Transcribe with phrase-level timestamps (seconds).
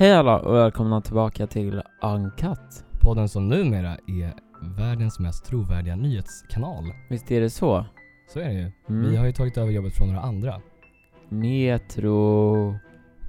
[0.00, 2.84] Hej alla och välkomna tillbaka till Uncut.
[3.00, 4.34] Podden som numera är
[4.78, 6.84] världens mest trovärdiga nyhetskanal.
[7.10, 7.86] Visst är det så?
[8.32, 8.72] Så är det ju.
[8.88, 9.10] Mm.
[9.10, 10.60] Vi har ju tagit över jobbet från några andra.
[11.28, 12.14] Metro...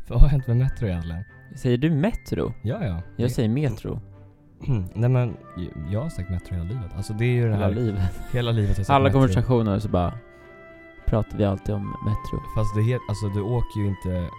[0.10, 1.24] Vad har hänt med Metro egentligen?
[1.58, 2.54] Säger du Metro?
[2.64, 3.02] Ja, ja.
[3.18, 4.00] Jag Det- säger Metro.
[4.94, 5.38] Nej men,
[5.92, 6.92] jag har sagt Metro hela livet.
[6.98, 8.02] Alltså det är ju det Hela här, livet.
[8.32, 9.14] hela livet har jag sagt Alla Metro.
[9.20, 10.14] konversationer så bara
[11.06, 12.40] pratar vi alltid om Metro.
[12.56, 14.30] Fast det heter, alltså du åker ju inte,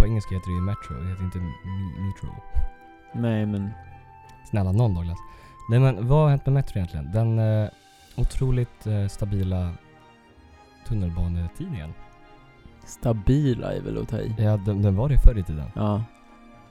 [0.00, 1.38] på engelska heter det ju Metro, det heter inte
[1.98, 2.28] Metro.
[3.12, 3.70] Nej men,
[4.50, 5.18] Snälla någon Douglas.
[5.70, 7.12] Nej men vad har hänt med Metro egentligen?
[7.12, 7.70] Den eh,
[8.16, 9.72] otroligt eh, stabila
[10.88, 11.94] tunnelbanetidningen.
[12.84, 14.34] stabila är väl att ta i.
[14.38, 15.66] Ja, den, den var det förr i tiden.
[15.74, 16.04] Ja.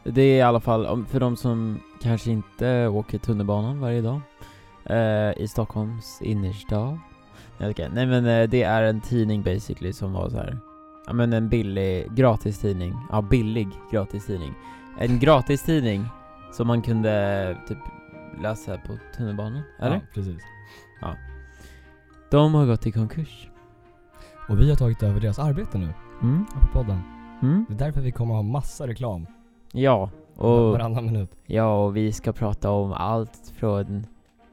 [0.04, 4.22] Det är i alla fall, för de som kanske inte åker tunnelbanan varje dag
[4.86, 7.00] eh, i Stockholms innerstad.
[7.58, 7.90] Nej.
[7.94, 10.69] Nej men eh, det är en tidning basically som var så här.
[11.10, 12.96] Ja men en billig gratistidning.
[13.12, 14.54] Ja, billig gratistidning.
[15.00, 16.06] En gratistidning
[16.52, 17.78] som man kunde typ
[18.42, 19.96] läsa på tunnelbanan, eller?
[19.96, 20.44] Ja, precis.
[22.32, 23.50] De har gått i konkurs.
[24.50, 26.46] Och vi har tagit över deras arbete nu, Mm.
[26.46, 27.02] på podden.
[27.42, 27.66] Mm.
[27.70, 29.26] Det är därför vi kommer ha massa reklam.
[29.72, 30.72] Ja, och...
[30.72, 31.32] Varannan minut.
[31.46, 34.06] Ja, och vi ska prata om allt från...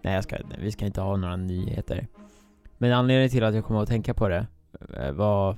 [0.02, 2.06] Nej, jag ska, vi ska inte ha några nyheter.
[2.78, 4.47] Men anledningen till att jag kom att tänka på det
[4.98, 5.56] eh, var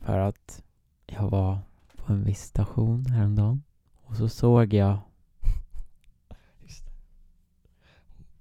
[0.00, 0.62] för att
[1.06, 1.58] jag var
[1.96, 3.62] på en viss station häromdagen
[4.02, 4.92] och så såg jag...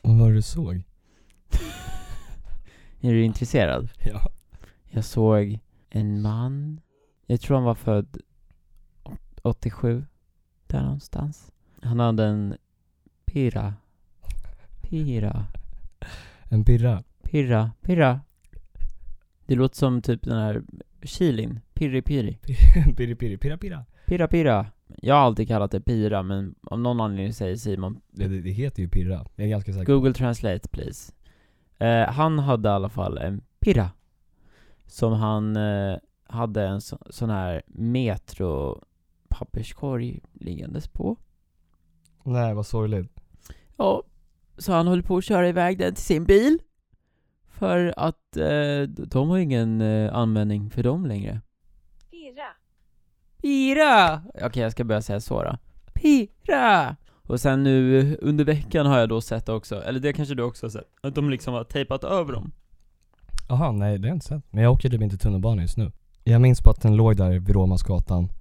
[0.01, 0.83] Och vad du såg?
[3.01, 3.89] Är du intresserad?
[4.05, 4.29] Ja.
[4.91, 6.81] Jag såg en man,
[7.25, 8.17] jag tror han var född
[9.03, 10.05] åt- 87,
[10.67, 11.51] där någonstans.
[11.81, 12.57] Han hade en
[13.25, 13.73] pirra.
[14.81, 15.45] Pirra.
[16.43, 17.03] En pirra.
[17.23, 18.21] Pirra, pirra.
[19.45, 20.63] Det låter som typ den här
[21.03, 21.59] chilin.
[21.73, 22.37] Pirri, pirri.
[22.97, 23.85] pirri pirri, pirra pirra.
[24.05, 24.65] Pirra, pirra.
[24.97, 28.81] Jag har alltid kallat det pira, men av någon anledning säger Simon Det, det, heter
[28.81, 29.25] ju pirra.
[29.35, 29.93] Jag är ganska säker.
[29.93, 31.13] Google translate please.
[31.77, 33.89] Eh, han hade i alla fall en pirra.
[34.85, 38.83] Som han eh, hade en så, sån här metro
[39.29, 41.17] papperskorg liggandes på.
[42.23, 43.11] Nej, vad sorgligt.
[43.77, 44.03] Ja,
[44.57, 46.59] så han höll på att köra iväg den till sin bil.
[47.59, 51.41] För att eh, de har ingen eh, användning för dem längre.
[52.11, 52.47] Pirra.
[53.41, 54.21] Pira!
[54.45, 55.57] Okej, jag ska börja säga så då.
[55.93, 56.95] Pira!
[57.23, 60.65] Och sen nu under veckan har jag då sett också, eller det kanske du också
[60.65, 62.51] har sett, att de liksom har tejpat över dem.
[63.49, 64.43] Jaha, nej det har jag inte sett.
[64.49, 65.91] Men jag åker typ inte tunnelbana just nu.
[66.23, 68.31] Jag minns på att den låg där vid Råmasgatan.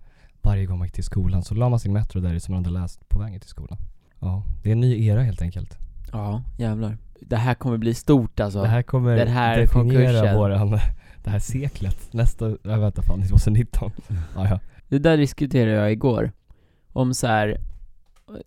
[0.43, 2.81] Varje gång man gick till skolan så la man sin Metro där som man hade
[2.81, 3.79] läst på vägen till skolan.
[4.21, 5.88] Ja, det är en ny era helt enkelt.
[6.13, 6.97] Ja, jävlar.
[7.21, 8.63] Det här kommer bli stort alltså.
[8.63, 10.37] Det här kommer Den här definiera konkursen.
[10.37, 10.71] våran,
[11.25, 12.13] det här seklet.
[12.13, 13.91] Nästa, jag vänta fan, 2019.
[14.35, 14.61] ja, ja.
[14.89, 16.33] Det där diskuterade jag igår.
[16.93, 17.59] Om så här,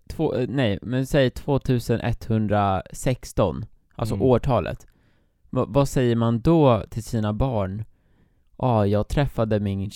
[0.08, 4.26] två, nej, men säg 2116, alltså Mm.
[4.26, 4.86] årtalet.
[5.50, 7.84] Va, vad säger man då till sina barn?
[8.58, 9.90] Ja, ah, jag träffade min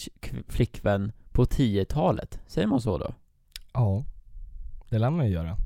[0.49, 2.41] flickvän på 10-talet.
[2.47, 3.15] Säger man så då?
[3.73, 4.05] Ja,
[4.91, 5.57] det lär man ju göra.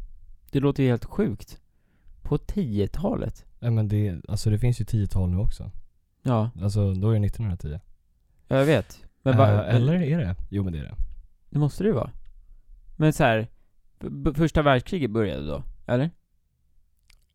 [0.51, 1.60] Det låter ju helt sjukt.
[2.31, 3.45] På 10-talet?
[3.59, 5.71] Nej men det, alltså det finns ju 10-tal nu också.
[6.23, 7.81] Ja, Alltså då är det 1910.
[8.49, 9.05] jag vet.
[9.23, 10.37] Men va, Eh, eller är det?
[10.51, 10.95] Jo men det är det.
[11.51, 12.11] Det måste det ju vara.
[12.97, 13.47] Men så här,
[14.35, 16.11] första världskriget började då, eller?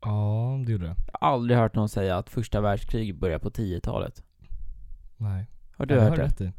[0.00, 0.94] Ja, det gjorde det.
[1.12, 4.22] Jag har aldrig hört någon säga att första världskriget började på 10-talet.
[5.16, 5.46] Nej.
[5.76, 6.22] Har du Ja, hört har det?
[6.24, 6.52] rätt i.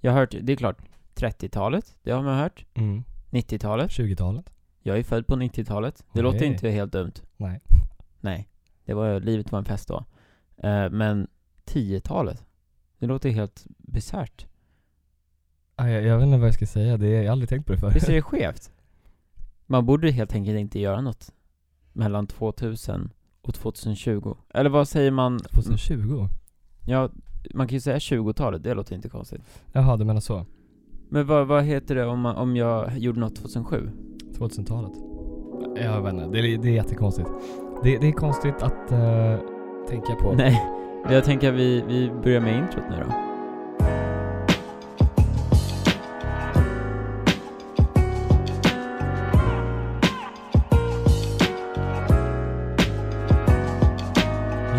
[0.00, 0.78] Jag har hört, det är klart,
[1.14, 2.64] 30-talet, det har man hört.
[2.74, 3.04] Mm.
[3.30, 4.50] 90-talet, 20-talet?
[4.86, 6.04] Jag är född på 90-talet.
[6.12, 6.48] Det låter Okej.
[6.48, 7.12] inte helt dumt.
[7.36, 7.60] Nej.
[8.20, 8.48] Nej,
[8.84, 10.04] det var, livet var en fest då.
[10.56, 11.28] Eh, men
[11.66, 12.44] 10-talet,
[12.98, 14.46] det låter helt bisarrt.
[15.74, 17.66] Ah, jag, jag vet inte vad jag ska säga, det är, jag har aldrig tänkt
[17.66, 17.96] på det förut.
[17.96, 18.70] Visst är det skevt?
[19.66, 21.32] Man borde helt enkelt inte göra något
[21.92, 24.36] mellan 2000 och 2020.
[24.54, 25.38] Eller vad säger man?
[25.38, 26.28] 2020?
[26.86, 27.10] Ja,
[27.54, 29.42] man kan ju säga 20-talet, det låter inte konstigt.
[29.72, 30.46] Jaha, du menar så?
[31.08, 33.90] Men vad, vad heter det om, man, om jag gjorde något 2007?
[34.38, 34.92] 2000-talet?
[35.76, 37.28] Jag vet inte, det är, det är jättekonstigt.
[37.82, 39.36] Det, det är konstigt att eh,
[39.88, 40.32] tänka på.
[40.32, 40.62] Nej,
[41.10, 43.12] jag tänker att vi, vi börjar med introt nu då.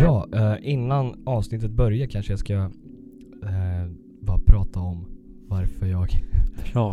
[0.00, 2.70] Ja, eh, innan avsnittet börjar kanske jag ska eh,
[4.20, 5.06] bara prata om
[5.48, 6.08] varför jag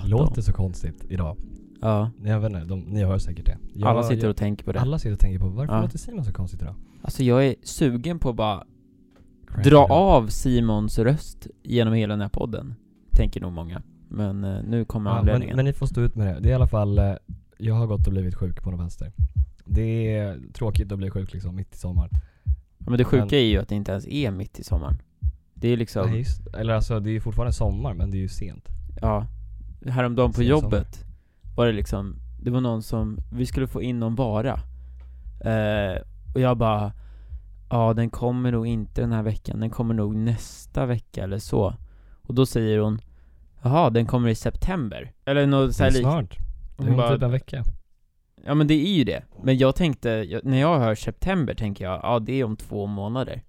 [0.09, 1.37] låter så konstigt idag.
[1.81, 3.57] Ja, Jag vet inte, de, ni hör säkert det.
[3.73, 4.79] Jag, alla sitter jag, och tänker på det.
[4.79, 5.81] Alla sitter och tänker på varför Ja.
[5.81, 6.75] låter Simon så konstigt idag?
[7.01, 8.63] Alltså jag är sugen på att bara
[9.47, 12.75] Crank dra av Simons röst genom hela den här podden.
[13.11, 13.81] Tänker nog många.
[14.09, 15.55] Men eh, nu kommer Ja, men, anledningen.
[15.55, 16.39] men ni får stå ut med det.
[16.39, 17.13] Det är i alla fall, eh,
[17.57, 19.11] jag har gått och blivit sjuk på något vänster.
[19.65, 22.09] Det är tråkigt att bli sjuk liksom mitt i sommaren.
[22.77, 24.97] Ja, men det sjuka men- är ju att det inte ens är mitt i sommaren.
[25.53, 28.27] Det är liksom, Nej, just, eller alltså det är fortfarande sommar men det är ju
[28.29, 28.67] sent.
[29.01, 29.27] ja.
[29.87, 30.85] Häromdagen på Sen sommar.
[31.55, 34.59] Var det liksom, det var någon som, vi skulle få in någon vara.
[35.45, 36.01] Eh,
[36.33, 36.93] och jag bara,
[37.69, 41.73] ja den kommer nog inte den här veckan, den kommer nog nästa vecka eller så.
[42.21, 42.99] Och då säger hon,
[43.61, 45.11] jaha den kommer i september.
[45.25, 46.37] Eller något Det så är snart.
[46.77, 47.63] Det är bara, typ en vecka.
[48.45, 49.23] Ja men det är ju det.
[49.43, 53.43] Men jag tänkte, när jag hör september tänker jag, ja det är om två månader.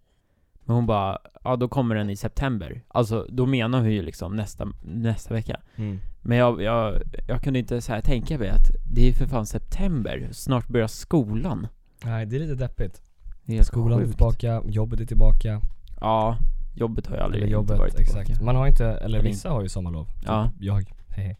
[0.64, 2.82] Men hon bara, ja då kommer den i september.
[2.88, 5.60] Alltså då menar hon ju liksom nästa, nästa vecka.
[5.76, 5.98] Mm.
[6.28, 9.26] Men jag, jag, jag kunde inte så här tänka mig att det är ju för
[9.26, 11.66] fan september, snart börjar skolan.
[12.04, 13.02] Nej det är lite deppigt.
[13.44, 14.10] Det är Skolan är sjukt.
[14.16, 15.60] tillbaka, jobbet är tillbaka.
[16.00, 16.36] Ja,
[16.74, 18.20] jobbet har ju aldrig Eller inte jobbet, varit tillbaka.
[18.20, 18.42] exakt.
[18.42, 20.04] Man har inte, eller Eller vissa har ju sommarlov.
[20.04, 20.50] Typ Ja.
[20.60, 21.36] Jag, hehe.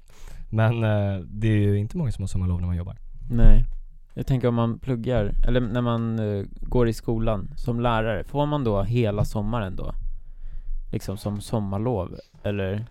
[0.50, 2.96] Men eh, det är ju inte många som har sommarlov när man jobbar.
[3.30, 3.64] Nej.
[4.14, 8.46] Jag tänker om man pluggar, eller när man eh, går i skolan som lärare, får
[8.46, 9.94] man då hela sommaren då?
[10.92, 12.86] Liksom som sommarlov, eller?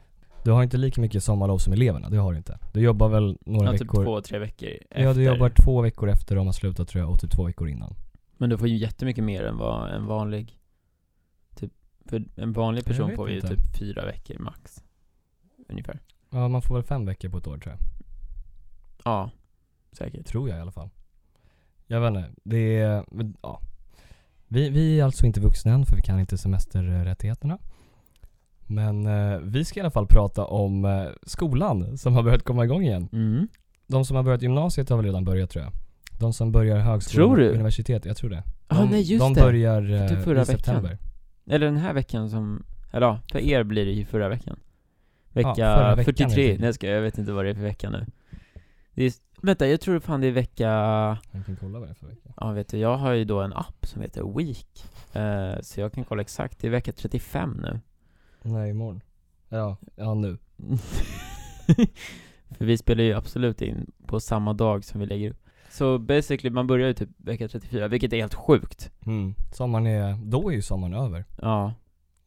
[0.46, 2.60] Du har inte lika mycket sommarlov som eleverna, det har du inte.
[2.74, 4.04] Du jobbar väl några Ja, typ veckor?
[4.04, 5.04] två, tre veckor efter.
[5.04, 7.70] Ja, du jobbar två veckor efter de har slutat tror jag, och typ två veckor
[7.70, 7.96] innan.
[8.38, 10.60] Men du får ju jättemycket mer än vad en vanlig
[11.56, 11.72] Typ,
[12.06, 14.84] för en vanlig person får ju typ fyra veckor max
[15.70, 16.00] Ungefär
[16.30, 17.80] Ja, man får väl fem veckor på ett år tror jag.
[19.04, 19.30] Ja,
[19.92, 20.90] säkert Tror jag i alla fall.
[21.88, 23.06] Jag vet inte, det är,
[23.42, 23.62] ja.
[24.48, 27.58] Vi, vi är alltså inte vuxna än för vi kan inte semesterrättigheterna.
[28.68, 32.64] Men eh, vi ska i alla fall prata om eh, skolan som har börjat komma
[32.64, 33.10] igång igen.
[33.12, 33.48] mm.
[33.88, 35.74] De som har börjat gymnasiet har väl redan börjat tror jag.
[36.20, 37.50] De som börjar högskolan Tror du?
[37.50, 38.44] universitet, jag tror det.
[38.68, 40.98] Ja, De, nej just de det börjar eh, Typ förra i september.
[41.50, 44.60] Eller den här veckan som, eller ja, för er blir det ju förra veckan
[45.30, 46.60] Vecka förra veckan 43, helt enkelt.
[46.60, 48.06] nej jag, ska, jag vet inte vad det är för vecka nu
[48.94, 50.68] det är, Vänta, jag tror fan det är vecka
[51.32, 52.30] Jag kan kolla vad det är för vecka.
[52.38, 55.94] Ja vet du, jag har ju då en app som heter Week eh, Så jag
[55.94, 57.80] kan kolla exakt, det är vecka 35 nu
[58.46, 59.02] Nej, imorgon.
[59.50, 60.38] Ja, ja nu.
[62.58, 66.50] För vi spelar ju absolut in på samma dag som vi lägger upp Så basically,
[66.50, 69.36] man börjar ju typ vecka 34, vilket är helt sjukt Mm.
[69.52, 71.26] Sommaren är, då är ju sommaren över.
[71.42, 71.74] Ja,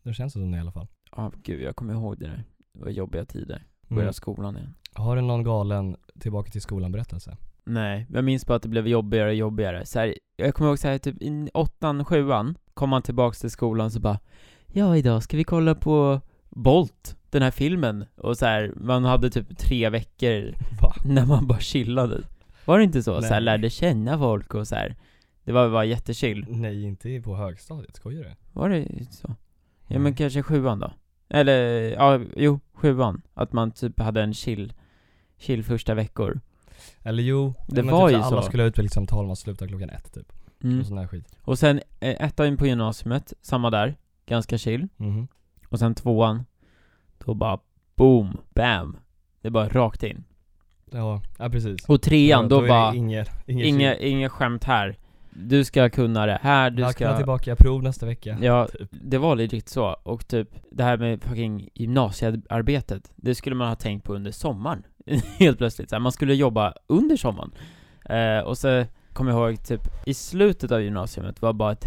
[0.03, 0.87] Det känns som det i alla fall.
[1.17, 4.12] ja gud jag kommer ihåg det där Det var jobbiga tider, börja Mm.
[4.12, 7.37] skolan igen Har du någon galen tillbaka till skolan berättelse?
[7.64, 10.79] Nej, jag minns bara att det blev jobbigare och jobbigare så här, Jag kommer ihåg
[10.79, 14.19] så här, typ i åttan, sjuan Kom man tillbaks till skolan så bara
[14.73, 19.31] Ja idag ska vi kolla på Bolt, den här filmen Och så här, man hade
[19.31, 20.94] typ tre veckor Va?
[21.05, 22.23] när man bara chillade
[22.65, 23.20] Var det inte så?
[23.23, 23.41] Så här, Nej.
[23.41, 24.97] lärde känna folk och så här.
[25.44, 27.97] Det var bara jättechill Nej, inte på högstadiet.
[27.97, 28.31] Skojar du?
[28.53, 29.29] Var det så?
[29.87, 30.15] Ja men Nej.
[30.17, 30.93] kanske sjuan då?
[31.29, 34.73] Eller, ja, jo, sjuan Att man typ hade en chill,
[35.38, 36.41] chill första veckor
[37.03, 38.49] Eller jo, Det men var typ ju alla så.
[38.49, 40.32] skulle ha utvecklingssamtal, man slutar klockan ett typ.
[40.64, 40.81] mm.
[40.81, 41.37] Och sån där skit.
[41.43, 43.97] Och sen eh, ettan på gymnasiet, samma där
[44.28, 45.28] Ganska chill Mhm.
[45.69, 46.44] Och sen tvåan
[47.25, 47.58] Då bara
[47.96, 48.96] boom, bam
[49.42, 50.25] Det är bara rakt in
[50.90, 51.88] Ja, ja precis.
[51.88, 54.96] Och trean, då, är det bara Inget, inget inga skämt här
[55.30, 58.38] Du ska kunna det här, du Jag ska tillbaka prov nästa vecka.
[58.42, 58.88] Ja, typ.
[58.90, 63.75] det var legit så, och typ det här med fucking gymnasiearbetet Det skulle man ha
[63.75, 64.82] tänkt på under sommaren
[65.38, 67.50] Helt plötsligt, så här, man skulle jobba under sommaren
[68.04, 71.85] eh, Och så kommer jag ihåg typ, i slutet av gymnasiet var bara ett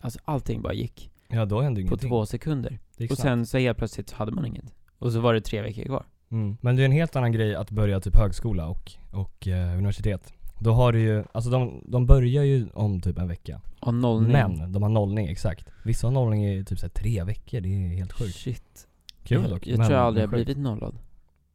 [0.00, 2.08] Alltså allting bara gick Ja, då hände på ingenting.
[2.10, 3.28] två sekunder Det gick Och snabbt.
[3.28, 6.04] sen så helt plötsligt så hade man inget Och så var det tre veckor kvar
[6.30, 6.56] Mm.
[6.60, 10.32] Men det är en helt annan grej att börja typ högskola och, och eh, universitet.
[10.58, 13.60] Då har du ju, alltså de, de börjar ju om typ en vecka.
[13.80, 15.68] Och nollning Men de har nollning, exakt.
[15.84, 18.34] Vissa har nollning i typ så här tre veckor, det är helt sjukt.
[18.34, 18.88] Shit
[19.24, 19.66] Kul Jag, dock.
[19.66, 20.44] jag men- tror jag aldrig har sjukt.
[20.46, 20.98] blivit nollad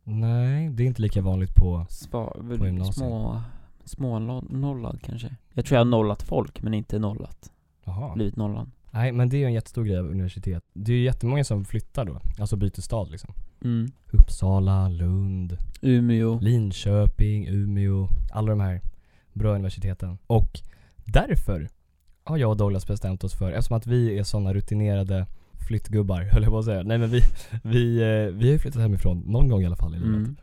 [0.04, 2.26] Nej, det är inte lika vanligt på Sva,
[2.58, 2.96] På gymnasiet.
[2.96, 3.42] små,
[3.86, 7.52] små no- nollad kanske Jag tror jag har nollat folk men inte nollat
[7.86, 8.14] Jaha.
[8.16, 10.64] Blivit nollad Nej men det är ju en jättestor grej av universitet.
[10.74, 13.34] Det är ju jättemånga som flyttar då, alltså byter stad liksom.
[13.64, 13.88] mm.
[14.12, 18.82] Uppsala, Lund, Umeå Linköping, Umeå, alla de här
[19.34, 20.18] bra universiteten.
[20.28, 20.60] Och
[21.06, 21.70] därför
[22.24, 25.26] har jag och Douglas bestämt oss för, eftersom att vi är sådana rutinerade
[25.68, 26.84] flyttgubbar, höll jag på att säga.
[26.84, 27.22] Nej men vi,
[27.64, 30.16] vi, eh, vi har ju flyttat hemifrån någon gång i alla fall i livet.
[30.16, 30.36] mm.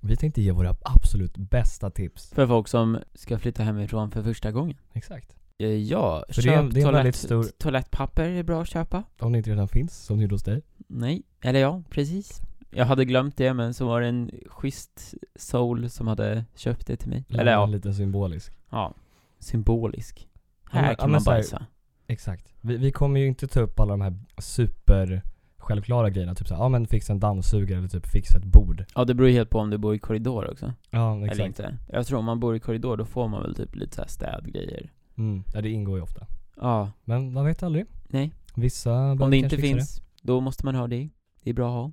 [0.00, 2.30] Vi tänkte ge våra absolut bästa tips.
[2.34, 5.37] För folk som ska flytta hemifrån för första gången Exakt.
[5.60, 8.62] Eh, Ja, För det är- köp det är en toalett, väldigt stor- toalettpapper är bra
[8.62, 10.62] att köpa Om det inte redan finns, som det gjorde hos dig.
[10.86, 15.90] Nej, eller ja, precis Jag hade glömt det men så var det en schysst soul
[15.90, 18.52] som hade köpt det till mig Eller ja, Lite symbolisk.
[18.70, 18.94] ja
[19.38, 20.28] Symbolisk
[20.70, 21.66] Här ja, kan man så här- bajsa
[22.06, 22.54] Exakt.
[22.60, 25.22] Vi, vi kommer ju inte ta upp alla de här super
[25.56, 28.84] självklara grejerna, typ såhär, ja men fixa en dammsugare eller typ fixa ett bord.
[28.94, 31.46] Ja det beror ju helt på om du bor i korridor också, Ja eller exakt.
[31.46, 31.76] inte.
[31.92, 34.08] Jag tror om man bor i korridor då får man väl typ lite så här
[34.08, 34.90] städgrejer.
[35.18, 36.26] Mm, ja, det ingår ju ofta.
[36.56, 37.86] Ja, Men man vet aldrig.
[38.08, 38.32] nej.
[38.54, 41.08] Vissa Om det inte finns, då måste man ha det.
[41.42, 41.92] Det är bra att ha.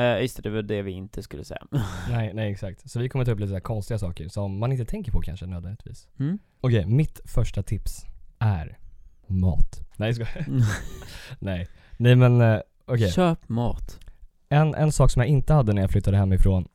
[0.00, 1.66] Eh, just det, det var det vi inte skulle säga.
[1.70, 1.82] Det.
[2.10, 2.90] Nej, nej exakt.
[2.90, 5.20] Så vi kommer ta upp lite så här konstiga saker som man inte tänker på
[5.20, 6.08] kanske nödvändigtvis.
[6.18, 6.38] Mm?
[6.60, 8.04] Okej, mitt första tips
[8.38, 8.78] är
[9.26, 9.80] mat.
[9.96, 10.46] Nej jag skojar.
[11.38, 11.68] Nej.
[11.96, 13.10] Nej men eh, okej.
[13.10, 14.00] Köp mat.
[14.48, 16.68] En, en sak som jag inte hade när jag flyttade hemifrån,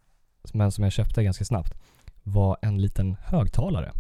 [0.54, 1.74] men som jag köpte ganska snabbt,
[2.24, 3.92] var en liten högtalare.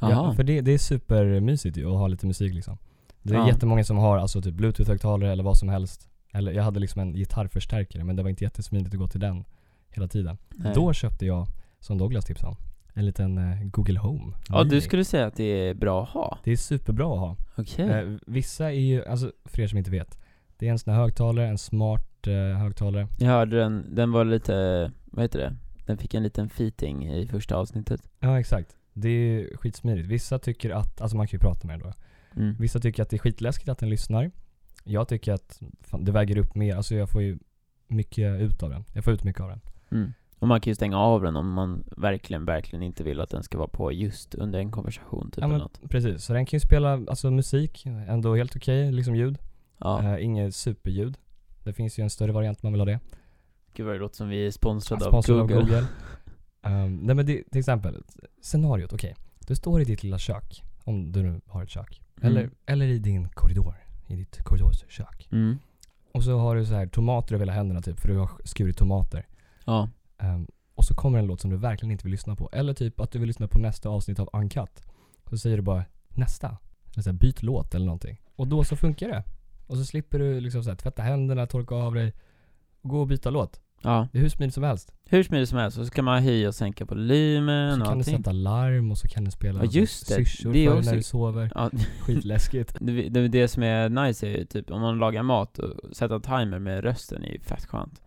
[0.00, 2.78] Ja, för det, det är supermysigt ju att ha lite musik liksom.
[3.22, 3.48] Det är Ja.
[3.48, 6.08] jättemånga som har alltså typ bluetooth-högtalare eller vad som helst.
[6.32, 9.44] Eller jag hade liksom en gitarrförstärkare men det var inte jättesmidigt att gå till den
[9.90, 10.38] hela tiden.
[10.50, 10.72] Nej.
[10.74, 11.46] Då köpte jag,
[11.80, 12.56] som Douglas tipsade om,
[12.94, 14.32] en liten eh, Google Home.
[14.48, 16.38] Ja, du skulle säga att det är bra att ha?
[16.44, 17.36] Det är superbra att ha.
[17.56, 17.88] Okej.
[17.90, 20.18] Eh, vissa är ju, alltså för er som inte vet,
[20.58, 23.08] det är en sån här högtalare, en smart eh, högtalare.
[23.18, 25.56] Jag hörde den, den var lite, vad heter det?
[25.86, 28.00] Den fick en liten feating i första avsnittet.
[28.20, 28.76] Ja exakt.
[28.94, 30.08] Det är skitsmidigt.
[30.08, 31.94] Vissa tycker att, alltså man kan ju prata med den då.
[32.40, 32.56] Mm.
[32.58, 34.30] Vissa tycker att det är skitläskigt att den lyssnar.
[34.84, 37.38] Jag tycker att fan, det väger upp mer, alltså jag får ju
[37.88, 38.84] mycket ut av den.
[38.94, 39.60] Jag får ut mycket av den.
[39.90, 40.12] Mm.
[40.38, 43.42] Och man kan ju stänga av den om man verkligen, verkligen inte vill att den
[43.42, 45.90] ska vara på just under en konversation typ ja, eller men, något.
[45.90, 49.38] precis, så den kan ju spela alltså, musik, ändå helt okej liksom ljud.
[49.78, 50.02] Ja.
[50.02, 51.18] Eh, inget superljud.
[51.64, 53.00] Det finns ju en större variant om man vill ha det.
[53.74, 55.56] Gud vad det låter som vi är sponsrade av Sponsrad Google.
[55.56, 55.86] av Google.
[56.64, 58.02] Ehm, nej men det, till exempel,
[58.42, 59.16] scenariot, okej.
[59.46, 62.02] Du står i ditt lilla kök, om du nu har ett kök.
[62.20, 62.30] Mm.
[62.30, 63.74] Eller, eller i din korridor,
[64.06, 65.28] i ditt korridorskök.
[65.32, 65.58] Mm.
[66.12, 68.78] Och så har du så här tomater över hela händerna typ, för du har skurit
[68.78, 69.26] tomater.
[69.64, 69.88] Ja.
[70.18, 72.50] Ehm, och så kommer en låt som du verkligen inte vill lyssna på.
[72.52, 74.82] Eller typ att du vill lyssna på nästa avsnitt av Uncut.
[75.30, 76.56] Så säger du bara nästa.
[76.92, 78.20] Eller så här, byt låt eller någonting.
[78.36, 79.24] Och då så funkar det.
[79.66, 82.12] Och så slipper du liksom så här, tvätta händerna, torka av dig
[82.82, 83.60] gå och byta låt.
[83.84, 84.08] Ja.
[84.12, 84.92] Det är hur smidigt som helst.
[85.08, 87.94] Hur smidigt som helst, och så kan man höja och sänka volymen så och kan
[87.94, 88.16] du allting.
[88.16, 90.14] sätta larm och så kan du spela Ja, just det.
[90.14, 91.52] syrsor Det är för dig också- när du sover.
[91.54, 92.76] Ja, Skitläskigt.
[92.80, 96.20] det, det, det som är nice är ju typ om man lagar mat och sätta
[96.20, 98.02] timer med rösten är ju fett skönt.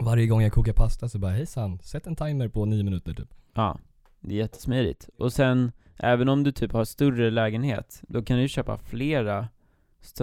[0.00, 3.34] Varje gång jag kokar pasta så bara hejsan, sätt en timer på nio minuter typ.
[3.54, 3.78] Ja,
[4.20, 5.08] det är jättesmidigt.
[5.18, 9.48] Och sen, även om du typ har större lägenhet, då kan du ju köpa flera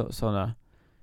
[0.09, 0.53] sådana.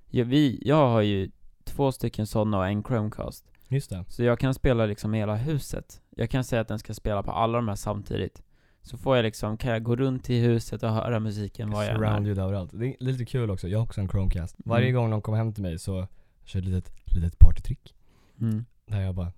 [0.09, 1.31] Ja, vi, jag har ju
[1.63, 3.50] två stycken sådana och en Chromecast.
[3.71, 4.05] Just det.
[4.07, 6.01] Så jag kan spela liksom hela huset.
[6.09, 8.41] Jag kan säga att den ska spela på alla de här samtidigt.
[8.81, 11.91] Så får jag liksom, kan jag gå runt i huset och höra musiken var jag
[11.91, 12.29] än Surround är.
[12.29, 12.71] ljud överallt.
[12.73, 14.55] Det är lite kul också, jag har också en Chromecast.
[14.65, 15.01] Varje Mm.
[15.01, 16.07] gång någon kommer hem till mig så
[16.43, 17.95] kör jag ett litet, litet partytrick.
[18.41, 18.65] Mm.
[18.85, 19.31] Där jag bara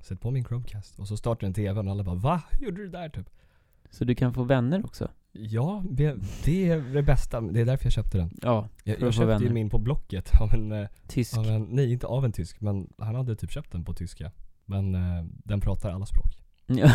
[0.00, 2.42] Sätt på min Chromecast och så startar den tvn och alla bara Va?
[2.50, 3.30] Hur gjorde du det där typ?
[3.90, 5.08] Så du kan få vänner också?
[5.32, 7.40] Ja, det, det är det bästa.
[7.40, 8.30] Det är därför jag köpte den.
[8.42, 11.38] Ja, Jag, jag köpte ju min på Blocket av en, eh, tysk.
[11.38, 14.30] av en, nej inte av en tysk, men han hade typ köpt den på tyska.
[14.64, 16.36] Men eh, den pratar alla språk.
[16.66, 16.92] Ja,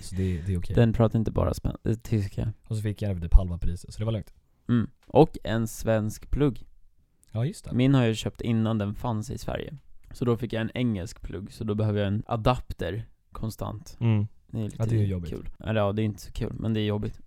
[0.00, 0.74] Så det, det är okej.
[0.76, 1.52] den pratar inte bara
[1.84, 2.52] eh, tyska.
[2.68, 4.34] Och så fick jag den typ halva priset, så det var lugnt.
[4.68, 4.90] Mm.
[5.06, 6.64] Och en svensk plugg.
[7.32, 7.72] Ja just det.
[7.74, 9.76] Min har jag köpt innan den fanns i Sverige.
[10.12, 13.96] Så då fick jag en engelsk plugg, så då behöver jag en adapter konstant.
[14.00, 14.26] Mm.
[14.50, 15.30] Det är lite Ja, det är jobbigt.
[15.30, 15.48] kul.
[15.64, 17.20] Eller ja, det är inte så kul, men det är jobbigt.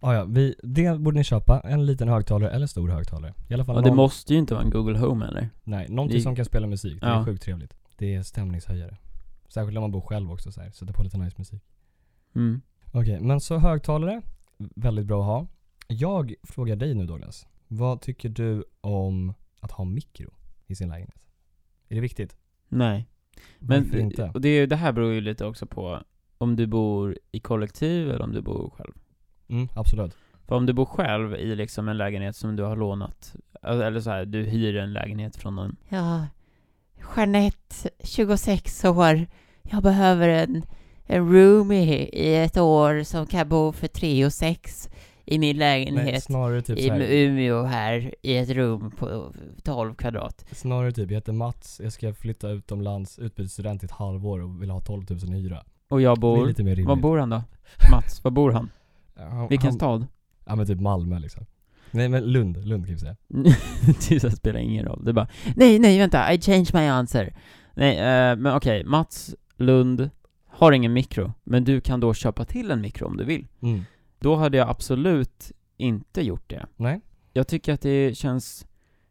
[0.00, 1.60] Ah, ja, vi, det borde ni köpa.
[1.60, 3.34] En liten högtalare eller stor högtalare.
[3.48, 5.48] I alla fall Och det någon, måste ju inte vara en Google Home eller?
[5.64, 7.00] Nej, någonting det- som kan spela musik.
[7.00, 7.20] Det Ja.
[7.20, 7.74] är sjukt trevligt.
[7.96, 8.96] Det är stämningshöjare.
[9.48, 11.62] Särskilt när man bor själv också så här, sätta på lite nice musik.
[12.34, 12.60] Mm.
[12.92, 14.22] Okej, men så högtalare,
[14.56, 15.46] väldigt bra att ha.
[15.88, 17.46] Jag frågar dig nu Douglas.
[17.68, 20.30] Vad tycker du om att ha mikro
[20.66, 21.26] i sin lägenhet?
[21.88, 22.36] Är det viktigt?
[22.68, 23.06] Nej.
[23.58, 24.30] Men Varför inte?
[24.34, 26.02] Och det, det här beror ju lite också på
[26.38, 28.92] om du bor i kollektiv eller om du bor själv.
[29.48, 30.16] Mm, absolut.
[30.46, 34.00] För om du bor själv i liksom en lägenhet som du har lånat, alltså- eller
[34.00, 35.76] så här, du hyr en lägenhet från någon.
[35.88, 36.26] Ja,
[37.16, 39.26] Jeanette, 26 år.
[39.62, 40.62] Jag behöver en,
[41.06, 44.88] en roomie i ett år som kan bo för 3 och 6
[45.24, 50.44] i min Nej, lägenhet snarare typ i Umeå här i ett rum på 12 kvadrat.
[50.52, 54.70] snarare typ, jag heter Mats, jag ska flytta utomlands, utbytesstudent i ett halvår och vill
[54.70, 55.64] ha 12 000 i hyra.
[55.88, 57.42] Och jag bor, var bor han då?
[57.90, 58.70] Mats, var bor han?
[59.18, 60.06] Ja, Vilken han- stad?
[60.44, 61.46] Ja men typ Malmö liksom.
[61.90, 63.16] Nej men Lund, Lund kan vi säga.
[64.08, 67.36] det spelar ingen roll, det är bara Nej, nej, vänta, I changed my answer
[67.74, 70.10] Nej, eh, men okej, Mats Lund
[70.46, 73.84] har ingen mikro, men du kan då köpa till en mikro om du vill Mm.
[74.20, 77.00] Då hade jag absolut inte gjort det Nej?
[77.32, 78.66] Jag tycker att det känns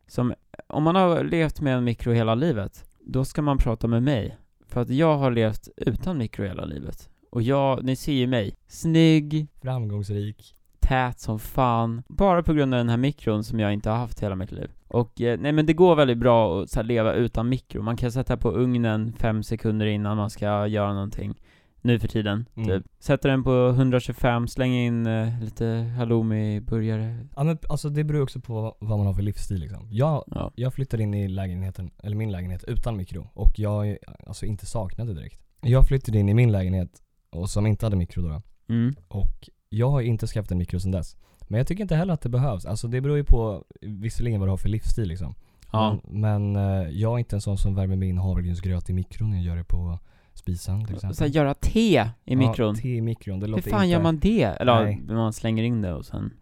[0.07, 0.33] som,
[0.67, 4.37] om man har levt med en mikro hela livet, då ska man prata med mig.
[4.67, 7.09] För att jag har levt utan mikro hela livet.
[7.37, 10.55] Och jag, ni ser ju mig, snygg, Framgångsrik.
[10.79, 14.19] tät som fan, bara på grund av den här mikron som jag inte har haft
[14.23, 14.69] hela mitt liv.
[14.87, 17.97] Och eh, nej men det går väldigt bra att så här, leva utan mikro, man
[17.97, 21.33] kan sätta på ugnen fem sekunder innan man ska göra någonting
[21.81, 22.67] Nu för tiden, Mm.
[22.69, 22.91] typ.
[22.99, 25.65] Sätter den på 125, slänger in eh, lite
[25.97, 29.87] halloumi-burgare Ja men alltså det beror också på vad man har för livsstil liksom.
[29.91, 34.45] Jag, Ja, jag flyttade in i lägenheten, eller min lägenhet utan mikro och jag alltså
[34.45, 35.39] inte saknade direkt.
[35.61, 36.89] Jag flyttade in i min lägenhet
[37.29, 38.95] och som inte hade mikro då mm.
[39.07, 41.17] och jag har inte skaffat en mikro sedan dess.
[41.41, 42.65] Men jag tycker inte heller att det behövs.
[42.65, 45.35] Alltså det beror ju på visserligen vad du har för livsstil liksom.
[45.71, 45.99] ja.
[46.03, 49.43] Men, men eh, jag är inte en sån som värmer min havregrynsgröt i mikron jag
[49.43, 49.99] gör det på
[50.33, 51.15] spisen till exempel.
[51.15, 53.91] Så här, göra te i mikron, Ja, te i mikron, det hur låter fan inte...
[53.91, 54.43] gör man det?
[54.43, 55.01] Eller Nej.
[55.07, 56.33] man slänger in det och sen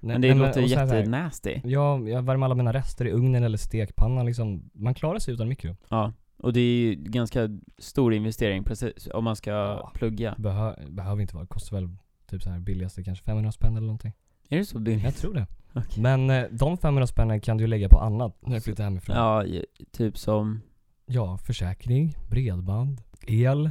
[0.00, 3.44] Nej, Men det nej, låter här- jättenasty Ja, jag värmer alla mina rester i ugnen
[3.44, 4.70] eller stekpannan liksom.
[4.72, 5.76] Man klarar sig utan mikro.
[5.88, 6.12] Ja,
[6.44, 7.48] och det är ju ganska
[7.78, 9.90] stor investering precis, om man ska Ja.
[9.94, 11.88] plugga Behö, behöver inte vara, kostar väl
[12.30, 14.12] typ så här billigaste kanske 500 spänn eller någonting.
[14.48, 15.04] Är det så billigt?
[15.04, 15.46] Jag tror det.
[15.74, 16.02] Okej.
[16.02, 19.16] Men eh, de 500 spännen kan du ju lägga på annat när du flyttar hemifrån.
[19.16, 19.44] Ja,
[19.92, 20.60] typ som,
[21.06, 23.70] Ja, försäkring, bredband, el,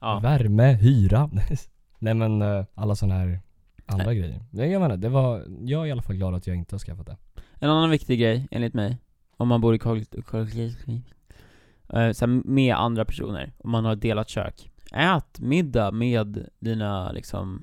[0.00, 1.30] ja, värme, hyra.
[1.98, 3.40] Nej men eh, alla sådana här
[3.86, 4.40] andra grejer.
[4.50, 7.06] Jag, menar, det var, jag är i alla fall glad att jag inte har skaffat
[7.06, 7.16] det.
[7.54, 8.96] En annan viktig grej, enligt mig,
[9.36, 10.22] om man bor i kollektiv,
[11.90, 17.62] så här, med andra personer, om man har delat kök Ät middag med dina liksom,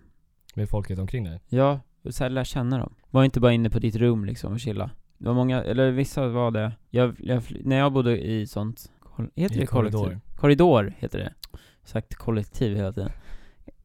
[0.56, 1.40] Med folket omkring dig.
[1.50, 4.60] ja, så här, lär känna dem Var inte bara inne på ditt rum liksom och
[4.60, 8.92] chilla Det var många, eller vissa var det Jag, jag när jag bodde i sånt,
[9.36, 9.98] heter I det kollektiv?
[10.00, 10.20] korridor.
[10.36, 11.34] Korridor heter det
[11.84, 13.12] Sagt kollektiv hela tiden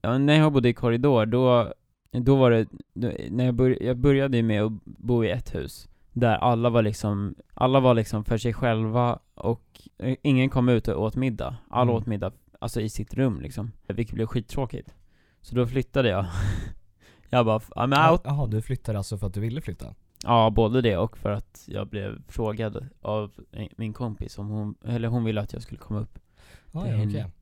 [0.02, 1.72] ja, När jag bodde i korridor, då,
[2.12, 5.88] då var det, då, när jag, bör, jag började med att bo i ett hus
[6.12, 10.88] Där alla var liksom, alla var liksom för sig själva och eh, ingen kom ut
[10.88, 11.94] och åt middag Alla Mm.
[11.94, 14.94] åt middag, alltså i sitt rum liksom Vilket blev skittråkigt
[15.40, 16.26] Så då flyttade jag
[17.30, 19.94] Jag bara, I'm out Jaha, du flyttade alltså för att du ville flytta?
[20.24, 23.32] Ja, både det och för att jag blev frågad av
[23.76, 26.18] min kompis om hon, eller hon ville att jag skulle komma upp
[26.72, 27.20] Ah, ja, händer.
[27.20, 27.32] okej.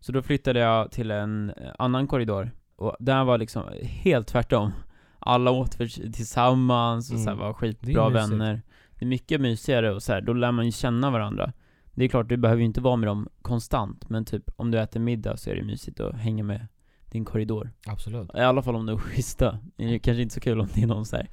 [0.00, 4.72] Så då flyttade jag till en annan korridor, och där var liksom helt tvärtom
[5.18, 7.38] Alla åt för, tillsammans och så Mm.
[7.38, 8.62] var Det är skitbra vänner
[8.98, 11.52] Det är mycket mysigare och så här, då lär man ju känna varandra
[11.94, 14.78] Det är klart, du behöver ju inte vara med dem konstant, men typ om du
[14.80, 16.66] äter middag så är det mysigt att hänga med
[17.10, 18.30] din korridor Absolut.
[18.34, 20.82] I alla fall om de är schyssta, det är kanske inte så kul om det
[20.82, 21.30] är någon så här.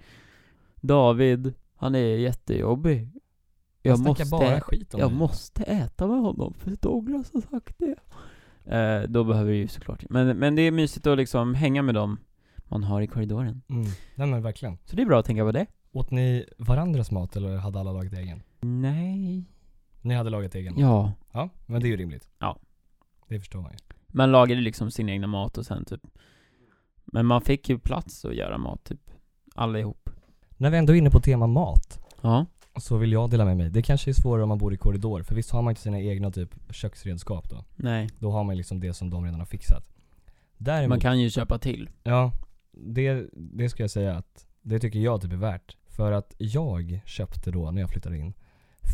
[0.81, 3.09] David, han är jättejobbig
[3.81, 5.17] Jag, Jag måste, bara skit om jag dig.
[5.17, 7.95] måste äta med honom för Douglas har sagt det
[8.77, 11.95] eh, Då behöver du ju såklart, men, men det är mysigt att liksom hänga med
[11.95, 12.17] dem
[12.65, 13.85] man har i korridoren Mm.
[14.15, 14.77] Nej men verkligen.
[14.85, 17.91] Så det är bra att tänka på det Åt ni varandras mat eller hade alla
[17.91, 18.43] lagat egen?
[18.61, 19.43] Nej
[20.01, 20.79] Ni hade lagat egen?
[20.79, 22.29] Ja, Ja, men det är ju rimligt.
[22.39, 22.59] Ja.
[23.27, 23.77] Det förstår man ju.
[24.07, 26.01] man lagade liksom sin egna mat och sen typ
[27.05, 29.11] Men man fick ju plats att göra mat typ
[29.55, 30.09] Allihop
[30.57, 32.45] När vi ändå är inne på tema mat, Ja,
[32.77, 33.69] så vill jag dela med mig.
[33.69, 35.99] Det kanske är svårare om man bor i korridor, för visst har man inte sina
[35.99, 37.65] egna typ köksredskap då?
[37.75, 39.83] nej Då har man liksom det som de redan har fixat.
[40.57, 42.31] Däremot, Man kan ju köpa till ja,
[42.71, 45.77] det, det ska jag säga att det tycker jag typ är värt.
[45.95, 48.33] För att jag köpte då, när jag flyttade in,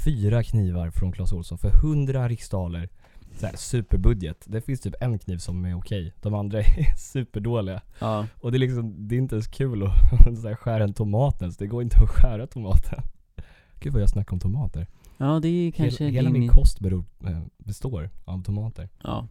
[0.06, 2.90] fyra knivar från Clas Ohlson för 100 riksdaler.
[3.38, 4.44] Så här, superbudget.
[4.48, 6.14] Det finns typ en kniv som är okej.
[6.22, 7.82] De andra är superdåliga.
[8.00, 9.92] Ja, Och det är liksom, det är inte ens kul att
[10.42, 11.58] så här, skära en tomat ens.
[11.58, 13.02] Det går inte att skära tomaten.
[13.80, 14.88] Gud vad jag snackar om tomater.
[15.18, 18.90] ja det är kanske hela hela din- min kost beror, eh, består av tomater.
[19.04, 19.28] Ja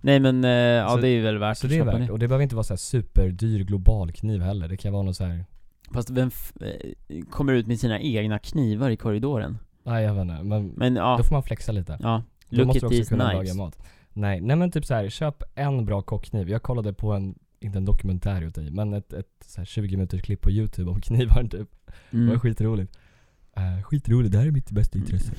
[0.00, 2.10] Nej men, eh, ja Så- det är väl värt Så att det är värt.
[2.10, 4.68] Och det behöver inte vara så här superdyr global kniv heller.
[4.68, 5.44] Det kan vara någon så här,
[5.94, 9.58] Fast vem f- eh, kommer ut med sina egna knivar i korridoren?
[9.84, 10.42] nej jag vet inte.
[10.42, 11.98] Men Men ja, då får man flexa lite.
[12.02, 13.78] ja Då Look måste at du också these kunna knives laga mat.
[14.12, 16.48] Nej, nej men typ så här, köp en bra kockkniv.
[16.50, 19.96] Jag kollade på en, inte en dokumentär åt dig, men ett, ett så här 20
[19.96, 21.68] minuters klipp på youtube om knivar typ.
[22.10, 22.40] Det var mm.
[22.40, 22.98] skitroligt.
[23.58, 25.04] Uh, skitroligt, det här är mitt bästa Mm.
[25.06, 25.32] intresse.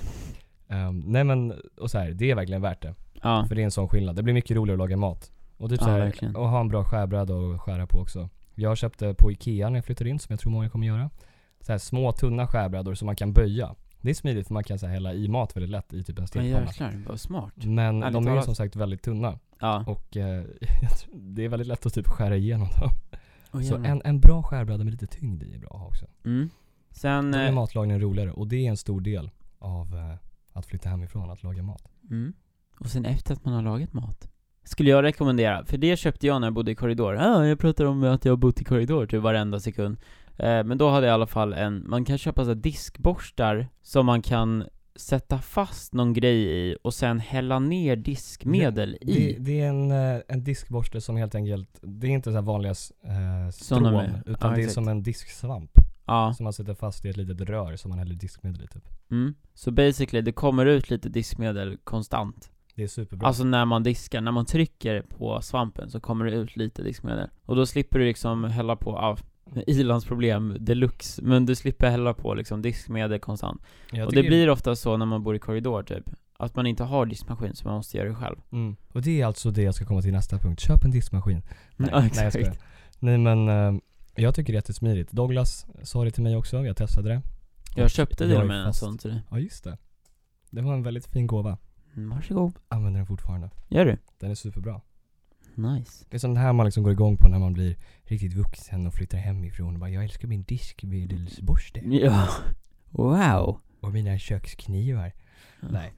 [0.67, 2.95] Ehm, nej men, och så här, det är verkligen värt det.
[3.21, 4.15] Ja, För det är en sån skillnad.
[4.15, 5.31] Det blir mycket roligare att laga mat.
[5.57, 8.29] Och typ Ja, så här, och ha en bra skärbräda att skära på också.
[8.55, 11.09] Jag köpte på Ikea när jag flyttade in, som jag tror många kommer göra.
[11.59, 13.75] Så här små tunna skärbrädor som man kan böja.
[14.01, 16.17] Det är smidigt för man kan så här, hälla i mat väldigt lätt i typ
[16.17, 16.65] en men stekpanna.
[16.65, 19.39] jäklar, vad smart Men Ärligt de är ju som sagt väldigt tunna.
[19.59, 20.43] Ja, Och eh,
[21.13, 22.89] det är väldigt lätt att typ skära igenom dem.
[23.53, 26.05] oh, så en, en bra skärbräda med lite tyngd i är bra att ha också.
[26.25, 26.49] mm.
[26.91, 30.15] Sen, Då är eh, matlagningen roligare och det är en stor del av eh,
[30.53, 31.91] att flytta hemifrån, att laga mat.
[32.09, 32.33] mm.
[32.79, 34.27] Och sen efter att man har lagat mat
[34.63, 37.85] Skulle jag rekommendera, för det köpte jag när jag bodde i korridor Ja, jag pratar
[37.85, 39.97] om att jag har bott i korridor typ varenda sekund
[40.37, 44.05] eh, Men då hade jag i alla fall en, man kan köpa så diskborstar som
[44.05, 44.63] man kan
[44.95, 49.69] sätta fast någon grej i och sen hälla ner diskmedel det, i Det, det är
[49.69, 53.95] en, eh, en diskborste som helt enkelt, det är inte så här vanliga eh, strån,
[54.25, 54.73] utan ja, det är exakt.
[54.73, 55.71] som en disksvamp.
[56.05, 56.33] Ja.
[56.37, 58.87] Som man sätter fast i ett litet rör som man häller diskmedel i typ.
[59.11, 59.33] Mm.
[59.53, 62.51] Så basically, det kommer ut lite diskmedel konstant.
[62.75, 63.27] Det är superbra.
[63.27, 67.29] Alltså när man diskar, när man trycker på svampen så kommer det ut lite diskmedel.
[67.45, 69.17] Och då slipper du liksom hälla på, ja,
[69.67, 73.61] ilandsproblem deluxe, men du slipper hälla på liksom diskmedel konstant.
[73.91, 76.83] Jag och det blir ofta så när man bor i korridor typ, att man inte
[76.83, 78.37] har diskmaskin så man måste göra det själv.
[78.51, 78.75] Mm.
[78.93, 80.59] Och det är alltså det jag ska komma till nästa punkt.
[80.59, 81.41] Köp en diskmaskin.
[81.77, 82.55] Nej, ja, nej jag skojar.
[82.99, 83.81] Nej men, eh,
[84.15, 85.11] jag tycker det är jättesmidigt.
[85.11, 87.21] Douglas sa det till mig också, jag testade det.
[87.75, 89.21] Jag Och köpte det är med en sån till dig.
[89.31, 89.77] Ja just det.
[90.49, 91.57] Det var en väldigt fin gåva.
[91.95, 92.53] Mm, Varsågod.
[92.67, 93.49] Använder den fortfarande.
[93.69, 93.97] Gör du?
[94.19, 94.81] Den är superbra.
[95.55, 96.05] Nice.
[96.09, 98.93] Det är sånt här man liksom går igång på när man blir riktigt vuxen och
[98.93, 102.27] flyttar hemifrån och bara jag älskar min diskmedelsborste Ja.
[102.89, 103.59] Wow.
[103.79, 105.11] och mina köksknivar.
[105.61, 105.93] Nej.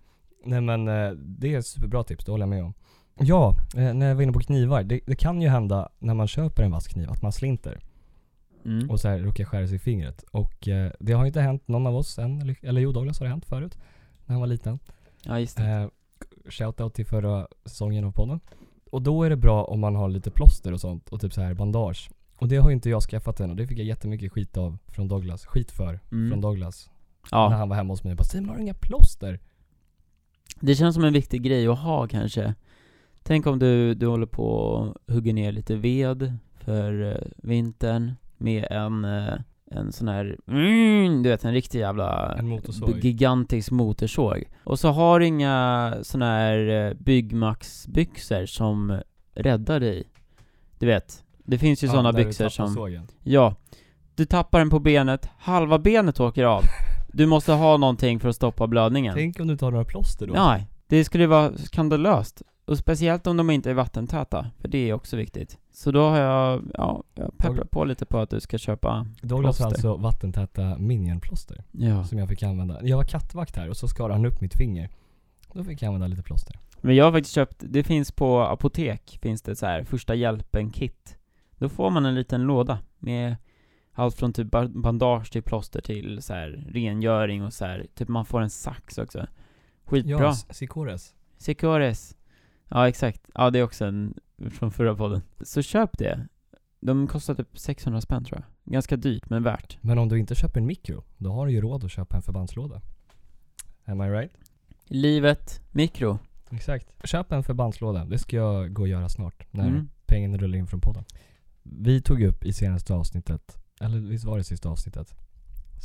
[0.45, 2.73] Nej men eh, det är ett superbra tips, det håller jag med om.
[3.19, 4.83] Ja, eh, när jag var inne på knivar.
[4.83, 7.79] Det, det kan ju hända när man köper en vass kniv att man slinter
[8.65, 8.89] Mm.
[8.89, 10.23] och så här råkar skära sig i fingret.
[10.31, 13.25] Och eh, det har inte hänt någon av oss än, eller, eller jo Douglas har
[13.25, 13.77] det hänt förut.
[14.25, 14.79] När han var liten.
[15.25, 15.63] Ja, just det.
[15.69, 15.87] Eh,
[16.49, 18.39] shoutout till förra säsongen av podden.
[18.91, 21.41] Och då är det bra om man har lite plåster och sånt och typ så
[21.41, 22.09] här bandage.
[22.37, 24.77] Och det har ju inte jag skaffat än och det fick jag jättemycket skit av
[24.87, 25.45] från Douglas.
[25.45, 26.31] Skit för Mm.
[26.31, 26.89] från Douglas.
[27.31, 27.49] När Ja.
[27.49, 29.39] han var hemma hos mig och bara 'Simon har du inga plåster?'
[30.59, 32.53] Det känns som en viktig grej att ha kanske.
[33.23, 38.67] Tänk om du, du håller på och hugger ner lite ved för eh, vintern med
[38.71, 39.33] en, eh,
[39.75, 42.99] en sån här, mm, du vet en riktig jävla En motorsåg.
[42.99, 44.43] gigantisk motorsåg.
[44.63, 48.99] Och så har du inga såna här eh, Byggmax-byxor som
[49.35, 50.03] räddar dig.
[50.79, 53.07] Du vet, det finns ju Ja, såna byxor som, Sågen.
[53.23, 53.55] ja,
[54.15, 56.61] du tappar den på benet, halva benet åker av.
[57.13, 59.13] Du måste ha någonting för att stoppa blödningen.
[59.15, 60.33] Tänk om du inte har några plåster då?
[60.33, 62.41] Nej, det skulle vara skandalöst.
[62.65, 65.57] Och speciellt om de inte är vattentäta, för det är också viktigt.
[65.71, 69.59] Så då har jag, ja, jag pepprar på lite på att du ska köpa Douglas
[69.59, 72.03] har alltså vattentäta minionplåster Ja.
[72.03, 72.79] som jag fick använda.
[72.83, 74.89] Jag var kattvakt här och så skar han upp mitt finger.
[75.53, 76.59] Då fick jag använda lite plåster.
[76.81, 81.17] Men jag har faktiskt köpt, det finns på apotek, finns det så här första hjälpen-kit.
[81.57, 83.35] Då får man en liten låda med
[83.93, 87.85] allt från typ ba- bandage till plåster till så här rengöring och så här.
[87.95, 89.27] typ man får en sax också.
[89.85, 90.19] Skitbra.
[90.23, 91.13] Ja, Sikores.
[91.37, 92.15] Secures.
[92.69, 93.21] Ja, exakt.
[93.33, 94.13] Ja, det är också en
[94.51, 95.21] från förra podden.
[95.41, 96.27] Så köp det.
[96.79, 98.73] De kostar typ 600 spänn tror jag.
[98.73, 99.77] Ganska dyrt, men värt.
[99.81, 102.21] Men om du inte köper en mikro, då har du ju råd att köpa en
[102.21, 102.81] förbandslåda.
[103.85, 104.31] Am I right?
[104.85, 106.19] Livet, mikro.
[106.49, 107.07] Exakt.
[107.07, 108.05] Köp en förbandslåda.
[108.05, 109.47] Det ska jag gå och göra snart.
[109.51, 109.89] När Mm.
[110.05, 111.03] pengarna rullar in från podden.
[111.63, 115.15] Vi tog upp i senaste avsnittet, eller visst var det sista avsnittet?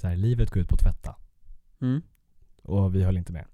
[0.00, 1.16] Så här, livet går ut på att tvätta.
[1.80, 2.02] Mm.
[2.62, 3.44] Och vi höll inte med.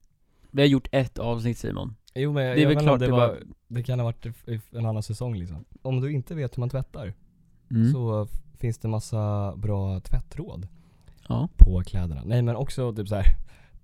[0.50, 1.96] Vi har gjort ett avsnitt Simon.
[2.16, 4.26] Jo men Det är jag väl klart det, var, var- det kan ha varit
[4.72, 5.64] en annan säsong liksom.
[5.82, 7.14] Om du inte vet hur man tvättar
[7.70, 7.92] Mm.
[7.92, 10.68] så finns det massa bra tvättråd
[11.28, 11.48] Ja.
[11.56, 12.22] på kläderna.
[12.24, 13.24] Nej men också typ så här.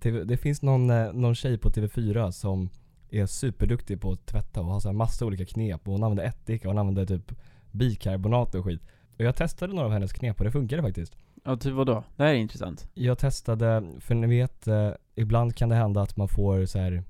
[0.00, 2.68] TV, det finns någon, eh, någon tjej på TV4 som
[3.10, 6.24] är superduktig på att tvätta och har så här massa olika knep och hon använder
[6.24, 7.32] ättika och hon använder typ
[7.70, 8.82] bikarbonat och skit.
[9.18, 11.16] Och jag testade några av hennes knep och det funkade faktiskt.
[11.44, 12.04] Ja, typ vadå?
[12.16, 12.88] Det här är intressant.
[12.94, 17.02] Jag testade, för ni vet, eh, ibland kan det hända att man får så här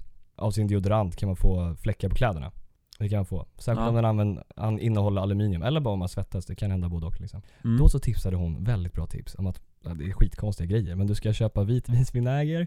[0.42, 2.52] av sin deodorant kan man få fläckar på kläderna.
[2.98, 3.46] Det kan man få.
[3.58, 3.88] Särskilt Ja.
[3.88, 7.06] om den använder, an, innehåller aluminium, eller bara om man svettas, det kan hända både
[7.06, 7.42] och liksom.
[7.64, 7.78] Mm.
[7.78, 11.14] Då så tipsade hon, väldigt bra tips, om att, det är skitkonstiga grejer, men du
[11.14, 12.66] ska köpa vitvinsvinäger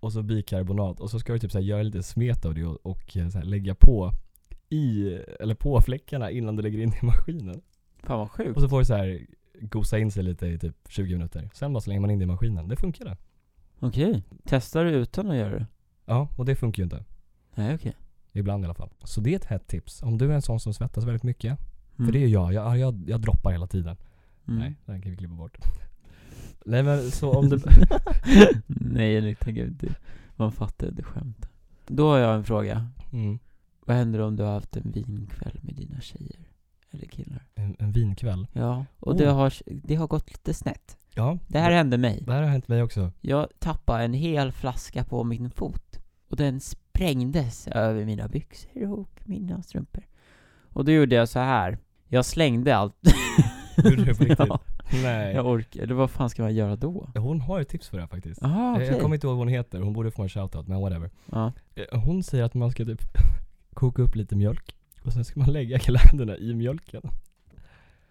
[0.00, 2.64] och så bikarbonat och så ska du typ så här göra lite smet av det
[2.64, 4.12] och, och eh, här lägga på
[4.68, 7.62] i, eller på fläckarna innan du lägger in i maskinen.
[8.02, 8.56] Fan vad sjukt.
[8.56, 9.26] Och så får du så här
[9.60, 11.50] gosa in sig lite i typ 20 minuter.
[11.54, 12.68] Sen bara slänger man in det i maskinen.
[12.68, 13.16] Det funkar det.
[13.80, 14.22] Okej.
[14.44, 15.66] Testar du utan att göra det?
[16.08, 17.04] Ja, och det funkar ju inte.
[17.54, 17.96] Nej, okej.
[18.32, 18.90] Ibland i alla fall.
[19.04, 20.02] Så det är ett hett tips.
[20.02, 21.58] Om du är en sån som svettas väldigt mycket.
[21.98, 22.06] Mm.
[22.06, 22.52] För det är jag.
[22.52, 23.96] Jag, jag, jag droppar hela tiden.
[24.48, 24.60] Mm.
[24.60, 25.58] Nej, den kan vi klippa bort.
[26.64, 27.60] Nej men så om du...
[28.66, 29.94] Nej, det tänker inte.
[30.36, 31.48] Man fattar det skämt.
[31.86, 32.88] Då har jag en fråga.
[33.12, 33.38] Mm.
[33.86, 36.48] Vad händer om du har haft en vinkväll med dina tjejer?
[36.90, 37.46] Eller killar?
[37.54, 38.46] En, en vinkväll.
[38.52, 39.18] Ja, och Oh.
[39.18, 40.96] det, har, det har gått lite snett.
[41.14, 41.38] Ja.
[41.46, 42.22] Det här hände mig.
[42.26, 43.12] Det här har hänt mig också.
[43.20, 45.87] Jag tappade en hel flaska på min fot.
[46.28, 50.04] Och den sprängdes över mina byxor och mina strumpor.
[50.72, 51.78] Och då gjorde jag så här.
[52.08, 52.94] Jag slängde allt.
[53.76, 54.38] Gjorde du det på riktigt?
[54.48, 54.60] ja,
[55.02, 55.34] Nej.
[55.34, 55.82] jag orkar.
[55.82, 57.08] Eller vad fan ska man göra då?
[57.16, 58.40] Hon har ett tips för det här faktiskt.
[58.42, 58.86] Jaha, Eh, okej.
[58.88, 59.80] Jag kommer inte ihåg vad hon heter.
[59.80, 61.10] Hon borde få en shoutout, men whatever.
[61.32, 61.52] Ja.
[61.74, 63.02] Eh, Hon säger att man ska typ
[63.74, 64.74] koka upp lite mjölk.
[65.04, 67.02] Och sen ska man lägga kläderna i mjölken.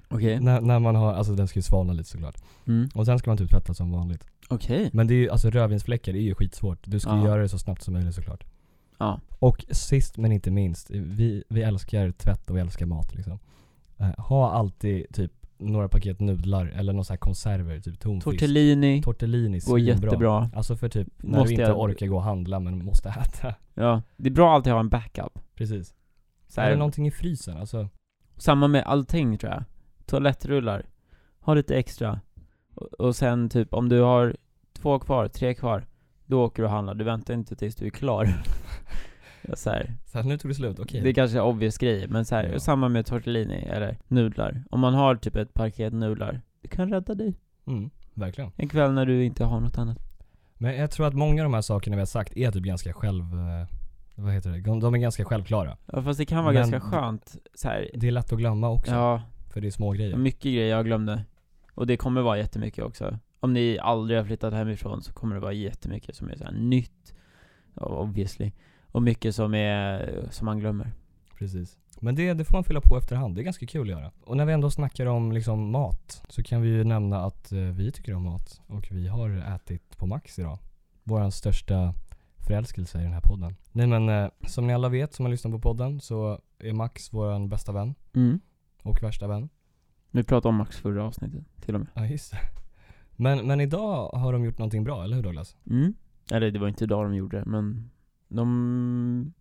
[0.09, 0.39] Okej.
[0.39, 2.35] När, när man har, alltså den ska ju svalna lite såklart.
[2.67, 2.89] Mm.
[2.95, 4.25] Och sen ska man typ tvätta som vanligt.
[4.47, 4.89] Okej.
[4.93, 6.79] Men det är ju, alltså rödvinsfläckar är ju skitsvårt.
[6.83, 7.27] Du ska ju Ja.
[7.27, 8.43] göra det så snabbt som möjligt såklart.
[8.97, 9.19] Ja.
[9.39, 13.39] Och sist men inte minst, vi, vi älskar tvätt och vi älskar mat liksom.
[13.97, 18.23] Eh, ha alltid typ några paket nudlar eller någon sån här konserver, typ tonfisk.
[18.23, 19.93] Tortellini Tortellini, går svinbra.
[20.09, 20.49] jättebra.
[20.55, 23.55] Alltså för typ när Måste du inte jag- orkar gå och handla men måste äta.
[23.73, 25.39] Ja, det är bra att alltid ha en backup.
[25.55, 25.93] Precis.
[26.47, 27.89] Så Eller här, någonting i frysen, alltså.
[28.37, 29.63] Samma med allting tror jag.
[30.05, 30.85] Toalettrullar.
[31.39, 32.19] Ha lite extra.
[32.77, 34.35] Och, sen typ om du har
[34.73, 35.85] två kvar, tre kvar,
[36.25, 36.93] då åker du och handlar.
[36.95, 38.27] Du väntar inte tills du är klar.
[39.53, 39.93] Så här.
[40.05, 41.01] Så här, nu tog det slut, okej.
[41.01, 42.59] Det är kanske är obvious grejer, men så här, Ja.
[42.59, 44.63] samma med tortellini eller nudlar.
[44.69, 47.35] Om man har typ ett paket nudlar, det kan rädda dig.
[47.67, 48.51] Mm, verkligen.
[48.55, 49.97] En kväll när du inte har något annat.
[50.57, 52.93] Men jag tror att många av de här sakerna vi har sagt är typ ganska
[52.93, 53.23] själv...
[53.23, 53.67] eh,
[54.15, 54.79] Vad heter det?
[54.79, 55.77] De är ganska självklara.
[55.85, 57.89] Ja fast det kan vara Men- ganska skönt så här.
[57.93, 59.21] Det är lätt att glömma också, Ja,
[59.53, 60.17] för det är små grejer.
[60.17, 61.23] mycket grejer jag glömde.
[61.77, 63.19] Och det kommer vara jättemycket också.
[63.39, 66.51] Om ni aldrig har flyttat hemifrån så kommer det vara jättemycket som är så här
[66.51, 67.13] nytt,
[67.75, 68.51] obviously.
[68.91, 70.91] Och mycket som är, som man glömmer.
[71.37, 71.77] Precis.
[72.01, 74.11] Men det, det får man fylla på efterhand, det är ganska kul att göra.
[74.25, 77.59] Och när vi ändå snackar om liksom mat, så kan vi ju nämna att eh,
[77.59, 78.61] vi tycker om mat.
[78.67, 80.59] Och vi har ätit på Max idag.
[81.03, 81.93] Vår största
[82.47, 83.55] förälskelse i den här podden.
[83.71, 87.13] Nej men eh, som ni alla vet som har lyssnat på podden så är Max
[87.13, 88.39] vår bästa vän Mm.
[88.83, 89.49] och värsta vän.
[90.11, 91.89] Vi pratade om Max förra avsnittet, till och med.
[91.93, 92.37] Ja just det.
[93.15, 95.55] Men, men idag har de gjort någonting bra, eller hur Douglas?
[95.69, 95.93] Mm.
[96.31, 97.89] Eller det var inte idag de gjorde det, men
[98.27, 99.33] de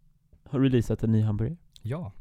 [0.45, 1.57] har releasat en ny hamburgare.
[1.83, 2.13] Ja.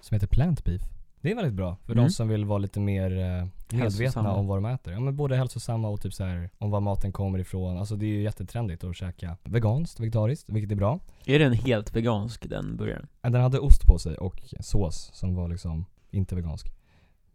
[0.00, 0.82] Som heter Plant Beef.
[1.20, 2.04] Det är väldigt bra för Mm.
[2.04, 3.46] de som vill vara lite mer eh,
[3.78, 4.92] medvetna om vad de äter.
[4.92, 7.78] Ja men både hälsosamma och typ så här om var maten kommer ifrån.
[7.78, 11.00] Alltså det är ju jättetrendigt att käka veganskt, vegetariskt, vilket är bra.
[11.26, 13.06] Är den helt vegansk, den burgaren?
[13.22, 16.72] Den hade ost på sig och sås som var liksom inte vegansk.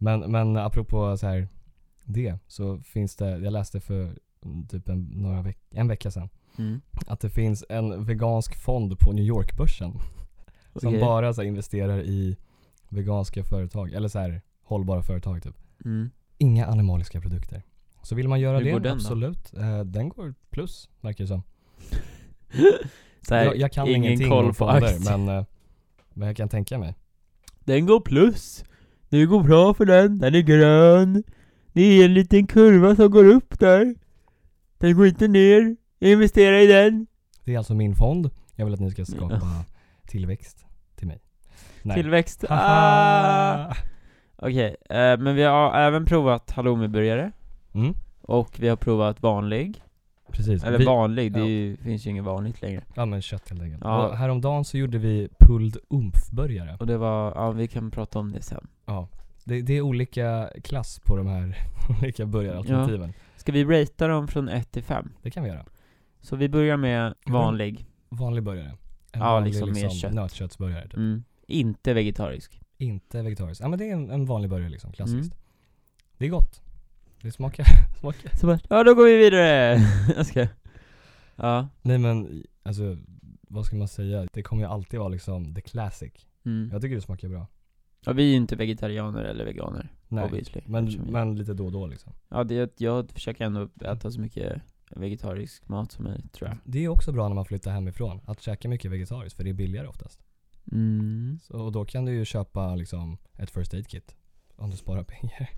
[0.02, 1.48] Men, men apropå så här
[2.04, 6.28] det så finns det, jag läste för mm, typ en, några veck, en vecka sedan
[6.58, 6.80] Mm.
[7.06, 9.92] att det finns en vegansk fond på New York-börsen
[10.74, 11.00] som Okej.
[11.00, 12.36] bara så här, investerar i
[12.88, 15.56] veganska företag, eller så här hållbara företag typ.
[15.84, 16.10] Mm.
[16.38, 17.62] Inga animaliska produkter.
[18.02, 18.94] Så vill man göra Hur det, går den då?
[19.04, 19.54] absolut.
[19.54, 21.42] Eh, den går plus, verkar det som.
[23.28, 25.44] Så här, jag, jag kan ingen ingenting koll på fonder, men, eh,
[26.12, 26.94] men jag kan tänka mig.
[27.60, 28.64] Den går plus.
[29.10, 31.22] Det går bra för den, den är grön.
[31.72, 33.94] Det är en liten kurva som går upp där.
[34.78, 35.76] Den går inte ner.
[36.00, 37.06] Investera i den.
[37.44, 38.30] Det är alltså min fond.
[38.56, 39.40] Jag vill att ni ska skapa
[40.06, 41.20] tillväxt till mig.
[41.82, 41.96] Nej.
[41.96, 42.44] Tillväxt.
[42.48, 43.74] Ah.
[44.36, 47.32] Okej, eh, men vi har även provat halloumiburgare.
[47.74, 49.82] Mm, Och vi har provat vanlig.
[50.32, 50.64] precis.
[50.64, 51.46] Eller Vi- vanlig, det ja.
[51.46, 52.82] ju, finns ju inget vanligt längre.
[52.94, 53.82] Ja men kött helt enkelt.
[53.84, 54.08] Ja.
[54.08, 56.76] Och häromdagen så gjorde vi pulled umf-burgare.
[56.80, 58.66] Och det var, ja vi kan prata om det sen.
[58.90, 59.08] Ja.
[59.44, 61.56] Det, det är olika klass på de här
[62.00, 63.12] olika burgaralternativen.
[63.36, 65.12] Ska vi ratea dem från 1 till 5?
[65.22, 65.66] Det kan vi göra.
[66.20, 67.86] Så vi börjar med vanlig.
[68.08, 68.76] Vanlig burgare.
[69.12, 70.12] En Ja, vanlig liksom med kött.
[70.12, 70.96] nötköttsburgare typ.
[70.96, 71.24] Mm.
[71.46, 72.60] Inte vegetarisk.
[72.78, 73.62] Inte vegetarisk.
[73.62, 75.32] Ja men det är en, en vanlig burgare liksom, klassiskt.
[75.32, 75.44] Mm.
[76.18, 76.62] Det är gott.
[77.22, 77.64] Det smakar,
[78.00, 78.36] smakar.
[78.36, 79.78] Så bara, ja då går vi vidare!
[80.16, 80.46] Jag ska.
[81.36, 81.68] Ja.
[81.82, 82.96] Nej men, alltså
[83.40, 84.26] vad ska man säga?
[84.32, 86.12] Det kommer ju alltid vara liksom the classic.
[86.44, 86.68] Mm.
[86.72, 87.46] Jag tycker det smakar bra.
[88.04, 89.88] Ja vi är ju inte vegetarianer eller veganer.
[90.08, 90.62] Nej, obviously.
[90.66, 92.12] men, vi- men lite då och då liksom.
[92.28, 94.62] Ja det, jag försöker ändå äta så mycket
[94.96, 96.58] vegetarisk mat som möjligt tror jag.
[96.64, 99.54] Det är också bra när man flyttar hemifrån, att käka mycket vegetariskt för det är
[99.54, 100.20] billigare oftast.
[100.72, 101.38] Mm.
[101.42, 104.16] Så, och då kan du ju köpa liksom ett first aid kit.
[104.56, 105.50] Om du sparar pengar.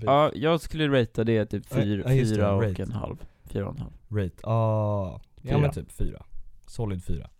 [0.00, 2.82] Ja, jag skulle ratea det typ Ja, fyra, ja, fyra och rate.
[2.82, 3.16] en halv.
[3.44, 3.92] Fyra och en halv.
[4.08, 6.22] Rate, ah, ja men typ fyra.
[6.66, 7.30] Solid fyra.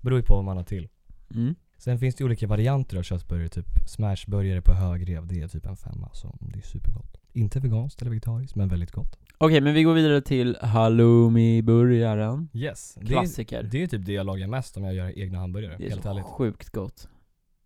[0.00, 0.88] Beror ju på vad man har till.
[1.34, 1.54] Mm.
[1.84, 5.76] Sen finns det olika varianter av köttburgare, typ smashburgare på högrev, det är typ en
[5.76, 7.20] femma, så det är supergott.
[7.32, 9.18] Inte veganskt eller vegetariskt, men väldigt gott.
[9.38, 12.48] Okej, men vi går vidare till halloumi-burgaren.
[12.52, 13.62] Yes, det är, Klassiker.
[13.62, 16.02] det är typ det jag lagar mest om jag gör egna hamburgare, Det är helt
[16.02, 16.24] så ärligt.
[16.24, 17.08] sjukt gott.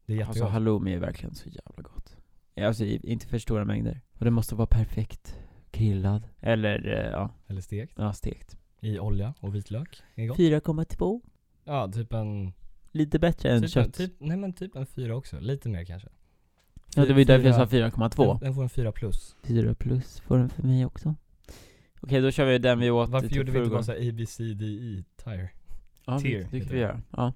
[0.06, 0.50] Det är Alltså jättegott.
[0.52, 2.16] halloumi är verkligen så jävla gott.
[2.60, 4.00] Alltså i- inte för stora mängder.
[4.18, 5.34] Och det måste vara perfekt
[5.72, 6.28] grillad.
[6.40, 8.56] Eller eh, ja, eller stekt, ja stekt.
[8.80, 9.96] i olja och vitlök.
[10.14, 10.38] Det är gott.
[10.38, 11.20] 4,2.
[11.64, 12.52] Ja, typ en...
[12.96, 13.94] Lite bättre än Typ en, kött.
[13.94, 16.08] typ, nej men typ en fyra också, lite mer kanske.
[16.96, 18.26] ja, det var ju därför jag sa Fyra- 4,2.
[18.28, 19.36] Den, den får en fyra plus.
[19.42, 21.14] 4 plus får den för mig också.
[22.00, 24.12] Okej, då kör vi den vi åt Varför typ gjorde vi inte bara såhär A,
[24.14, 25.50] B, C, D, E, tire?
[26.06, 27.00] Ja, tier det, kan vi göra.
[27.10, 27.32] Ja.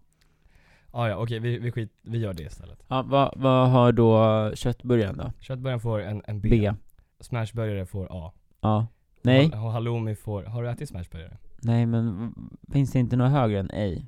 [0.91, 2.79] Ah, ja, okej, vi, vi, skit, vi gör det istället.
[2.89, 5.33] ja vad, vad har då köttburgaren då?
[5.41, 6.49] Köttburgaren får en, en B.
[6.51, 6.73] B.
[7.21, 8.33] Smashburgare får A.
[8.61, 8.87] Ja.
[9.23, 11.37] Nej, Och halloumi får, har du ätit smashburgare?
[11.63, 12.35] nej men
[12.73, 14.03] finns det inte något högre än A?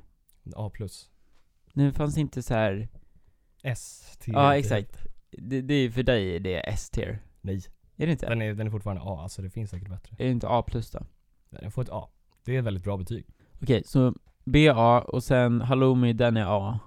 [0.57, 1.11] A plus.
[1.73, 2.89] Nu fanns inte så här.
[3.63, 4.33] S, T.
[4.35, 5.07] Ja exakt.
[5.31, 7.23] Det, det är för dig det är S-tier.
[7.41, 7.63] Nej,
[7.97, 8.29] Är det inte?
[8.29, 10.17] den är, den är fortfarande A, alltså det finns säkert bättre.
[10.19, 11.07] Är det inte A plus då?
[11.51, 12.09] Den får ett A.
[12.45, 13.27] Det är ett väldigt bra betyg.
[13.63, 16.81] Okej, så BA och sen halloumi den är A.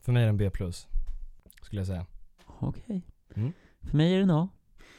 [0.00, 0.88] För mig är den B plus,
[1.62, 2.06] skulle jag säga.
[2.58, 3.02] Okej.
[3.36, 3.52] Mm.
[3.80, 4.48] För mig är den A.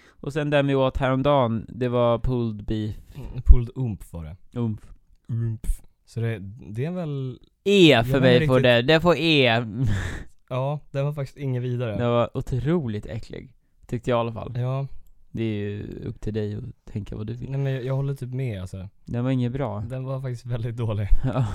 [0.08, 4.36] Och sen den vi åt häromdagen, det var pulled beef Mm, Pulled ump var det.
[4.54, 4.92] umf.
[5.28, 5.62] Ump.
[6.06, 6.40] Så det,
[6.74, 7.40] det är väl,
[7.70, 9.66] E för mig riktigt- det, det får E.
[10.50, 11.98] ja, den var faktiskt inget vidare.
[11.98, 13.54] Den var otroligt äcklig.
[13.88, 14.54] Tyckte jag i alla fall.
[14.58, 14.88] Ja,
[15.32, 17.52] Det är ju upp till dig att tänka vad du vill.
[17.52, 18.90] nej men jag, jag håller typ med alltså.
[19.06, 19.84] Den var inget bra.
[19.90, 21.08] Den var faktiskt väldigt dålig.
[21.24, 21.46] Ja.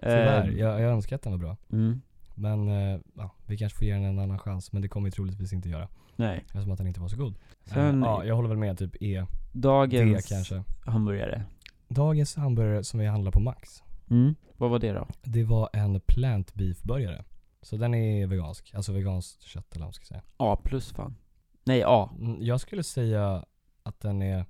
[0.00, 1.56] Tyvärr, Ehm, jag, jag önskar att den var bra.
[1.72, 2.00] Mm.
[2.34, 5.10] Men eh, ja, vi kanske får ge den en annan chans, men det kommer vi
[5.10, 5.88] troligtvis inte göra.
[6.16, 6.42] Nej.
[6.46, 7.34] Eftersom att den inte var så god.
[7.64, 10.62] Sen- Eh, ja, jag håller väl med typ E, Dagens D kanske.
[10.86, 11.42] hamburgare.
[11.88, 14.34] Dagens hamburgare som vi handlar på Max, Mm.
[14.64, 15.06] Vad var det då?
[15.22, 17.24] det var en plant beef burgare.
[17.62, 20.22] Så den är vegansk, alltså veganskt kött eller vad man ska säga.
[20.36, 21.16] A plus fan.
[21.64, 22.10] Nej A.
[22.20, 23.44] Mm, Jag skulle säga
[23.82, 24.44] att den är,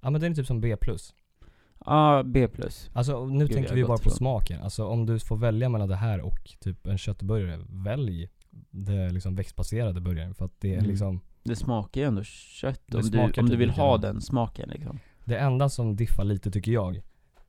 [0.00, 0.76] ja men den är typ som B+.
[1.78, 2.90] A, B plus.
[2.92, 4.12] Alltså nu Gud, tänker vi bara på ifrån.
[4.12, 4.62] smaken.
[4.62, 8.28] Alltså om du får välja mellan det här och typ en köttburgare, välj
[8.70, 10.34] det liksom växtbaserade burgaren.
[10.34, 10.90] För att det är Mm.
[10.90, 14.68] liksom, Det smakar ju ändå kött om du, om du typ vill ha den smaken
[14.68, 14.98] liksom.
[15.24, 17.00] det enda som diffar lite tycker jag,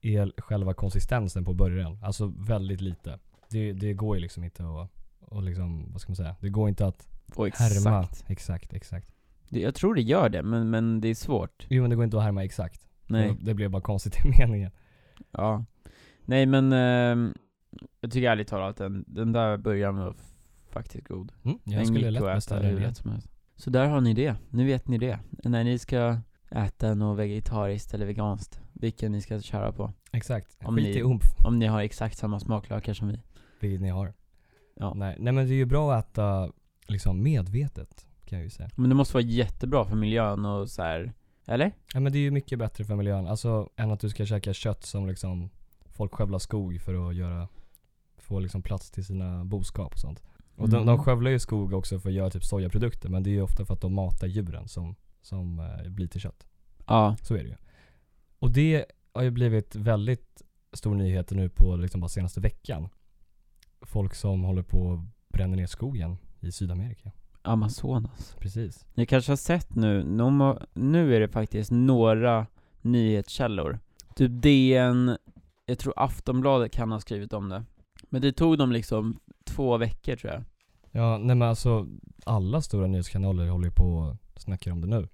[0.02, 1.98] är själva konsistensen på burgaren.
[2.04, 3.20] Alltså väldigt lite.
[3.50, 6.36] Det, det går ju liksom inte att, och liksom, vad ska man säga?
[6.40, 7.86] Det går inte att Och exakt.
[7.86, 8.08] härma.
[8.28, 9.12] Exakt, exakt.
[9.50, 11.66] Det, jag tror det gör det, men, men det är svårt.
[11.70, 12.82] Jo men det går inte att härma exakt.
[13.08, 13.28] Nej.
[13.28, 14.72] Det, det blev bara konstigt i meningen.
[15.32, 15.66] Ja.
[16.26, 17.34] Nej men, ehm,
[18.02, 20.16] jag tycker ärligt talat den, den där burgaren var
[20.70, 21.32] faktiskt god.
[21.44, 22.94] Mm, jag Den skulle lätt beställa den.
[23.56, 25.20] Så där har ni det, nu vet ni det.
[25.30, 26.18] När ni ska
[26.56, 29.94] äta något vegetariskt eller veganskt, vilken ni ska köra på.
[30.12, 30.58] Exakt.
[30.64, 33.20] Om Skit ni- i umf, Om ni har exakt samma smaklökar som vi.
[33.60, 34.14] vilket ni har.
[34.76, 34.94] Ja.
[34.94, 36.52] Nej, nej men det är ju bra att äta
[36.88, 38.70] liksom medvetet, kan jag ju säga.
[38.76, 41.14] Men det måste vara jättebra för miljön och så här.
[41.48, 41.72] eller?
[41.94, 44.54] Ja men det är ju mycket bättre för miljön, alltså än att du ska käka
[44.54, 45.50] kött som liksom
[45.86, 47.48] folk skövlar skog för att göra,
[48.18, 50.24] få liksom plats till sina boskap och sånt.
[50.56, 50.88] Och de, Mm.
[50.88, 53.66] de skövlar ju skog också för att göra typ sojaprodukter, men det är ju ofta
[53.66, 56.48] för att de matar djuren som, som eh, blir till kött.
[56.88, 57.16] Ja.
[57.22, 57.56] Så är det ju.
[58.40, 60.42] Och det har ju blivit väldigt
[60.74, 62.90] stor nyhet nu på liksom bara senaste veckan.
[63.82, 67.12] Folk som håller på och bränner ner skogen i Sydamerika.
[67.42, 68.36] Amazonas.
[68.40, 68.86] Precis.
[68.94, 70.04] Ni kanske har sett nu,
[70.74, 72.48] nu är det faktiskt några
[72.82, 73.80] nyhetskällor.
[74.16, 75.18] Typ DN,
[75.66, 77.64] jag tror Aftonbladet kan ha skrivit om det.
[78.10, 80.44] Men det tog dem liksom två veckor tror jag.
[80.92, 81.88] Ja, nej men alltså
[82.26, 85.08] alla stora nyhetskanaler håller ju på och snackar om det nu.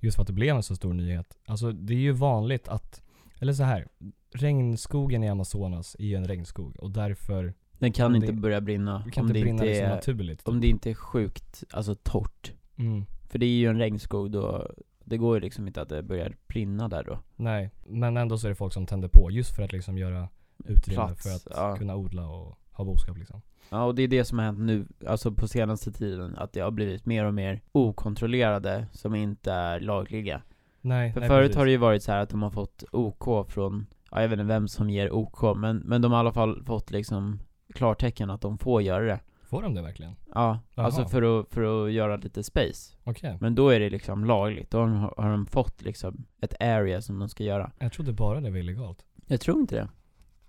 [0.00, 1.38] Just för att det blev en så stor nyhet.
[1.46, 3.02] Alltså det är ju vanligt att,
[3.38, 3.88] eller så här,
[4.34, 9.04] regnskogen i Amazonas är ju en regnskog och därför Den kan inte det- börja brinna
[9.12, 10.48] kan om inte det brinna inte liksom är, naturligt.
[10.48, 12.52] om det inte är sjukt, alltså torrt.
[12.76, 13.04] Mm.
[13.28, 14.70] För det är ju en regnskog då,
[15.04, 17.18] det går ju liksom inte att det börjar brinna där då.
[17.36, 20.28] Nej, men ändå så är det folk som tänder på just för att liksom göra
[20.64, 21.76] utrymme Plats, för att ja.
[21.76, 23.42] kunna odla och ha boskap liksom.
[23.70, 26.60] Ja, och det är det som har hänt nu, alltså på senaste tiden, att det
[26.60, 30.42] har blivit mer och mer okontrollerade som inte är lagliga.
[30.80, 31.56] Nej, För nej, förut precis.
[31.56, 34.38] har det ju varit så här att de har fått OK från, ja, jag vet
[34.38, 37.40] inte vem som ger OK, men, men de har i alla fall fått liksom
[37.74, 39.20] klartecken att de får göra det.
[39.42, 40.16] Får de det verkligen?
[40.34, 40.86] Ja, Jaha.
[40.86, 42.96] alltså för att, för att göra lite space.
[43.04, 43.38] Okej.
[43.40, 47.02] Men då är det liksom lagligt, då har de, har de fått liksom ett area
[47.02, 47.70] som de ska göra.
[47.78, 49.04] Jag trodde bara det var illegalt.
[49.26, 49.88] Jag tror inte det.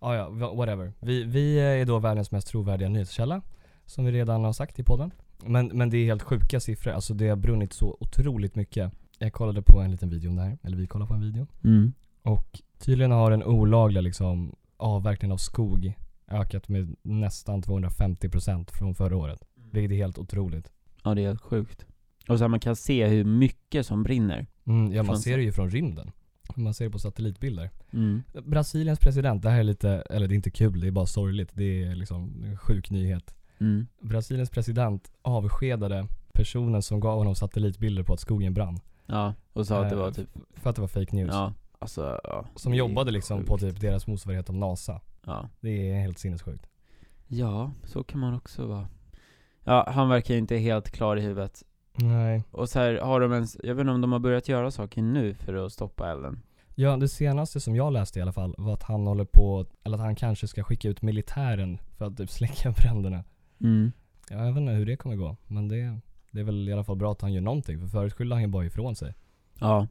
[0.04, 0.94] Ah, ja, wha- whatever.
[1.00, 3.42] Vi, vi är då världens mest trovärdiga nyhetskälla,
[3.86, 5.12] som vi redan har sagt i podden.
[5.46, 8.92] Men, men det är helt sjuka siffror, alltså det har brunnit så otroligt mycket.
[9.20, 11.48] Jag kollade på en liten video om det här, eller vi kollade på en video.
[11.64, 11.94] Mm.
[12.24, 15.94] Och tydligen har den olagliga liksom avverkningen av skog
[16.28, 19.40] ökat med nästan 250% från förra året.
[19.72, 20.72] Vilket är helt otroligt.
[21.04, 21.86] Ja, det är helt sjukt.
[22.28, 24.48] Och så här, man kan se hur mycket som brinner.
[24.68, 26.12] Mm, ja man ser det ju från rymden.
[26.56, 27.70] Man ser det på satellitbilder.
[27.94, 28.24] Mm.
[28.46, 31.50] Brasiliens president, det här är lite, eller det är inte kul, det är bara sorgligt.
[31.54, 33.36] Det är liksom en sjuk nyhet.
[33.60, 33.88] Mm.
[34.02, 38.80] Brasiliens president avskedade personen som gav honom satellitbilder på att skogen brann.
[39.06, 41.30] Ja, och sa att det Eh, var typ, För att det var fake news.
[41.34, 42.46] ja, alltså ja.
[42.56, 43.50] Som jobbade liksom sjukt.
[43.50, 45.02] på typ deras motsvarighet av NASA.
[45.26, 45.50] Ja.
[45.62, 46.66] Det är helt sinnessjukt.
[47.28, 48.88] Ja, så kan man också vara.
[49.64, 51.64] Ja, han verkar ju inte helt klar i huvudet.
[51.96, 52.44] Nej.
[52.52, 55.02] Och så här, har de ens, jag vet inte om de har börjat göra saker
[55.02, 56.42] nu för att stoppa elden.
[56.76, 59.98] Ja, det senaste som jag läste i alla fall var att han håller på, eller
[59.98, 63.24] att han kanske ska skicka ut militären för att typ släcka bränderna.
[63.62, 63.92] Mm.
[64.30, 66.00] Ja, jag vet inte hur det kommer gå, men det,
[66.32, 68.42] det är väl i alla fall bra att han gör någonting, för förut skyllde han
[68.42, 69.14] ju bara ifrån sig.
[69.60, 69.88] Ja.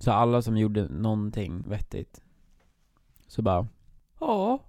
[0.00, 2.22] Så alla som gjorde någonting vettigt,
[3.26, 3.68] så bara,
[4.20, 4.60] ja,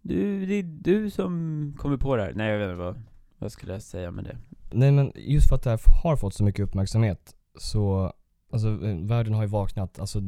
[0.00, 2.32] du, det är du som kommer på det här.
[2.34, 3.02] Nej jag vet inte vad,
[3.38, 4.38] vad skulle jag säga med det?
[4.74, 8.12] Nej men just för att det här har fått så mycket uppmärksamhet så,
[8.52, 10.20] alltså eh, världen har ju vaknat, alltså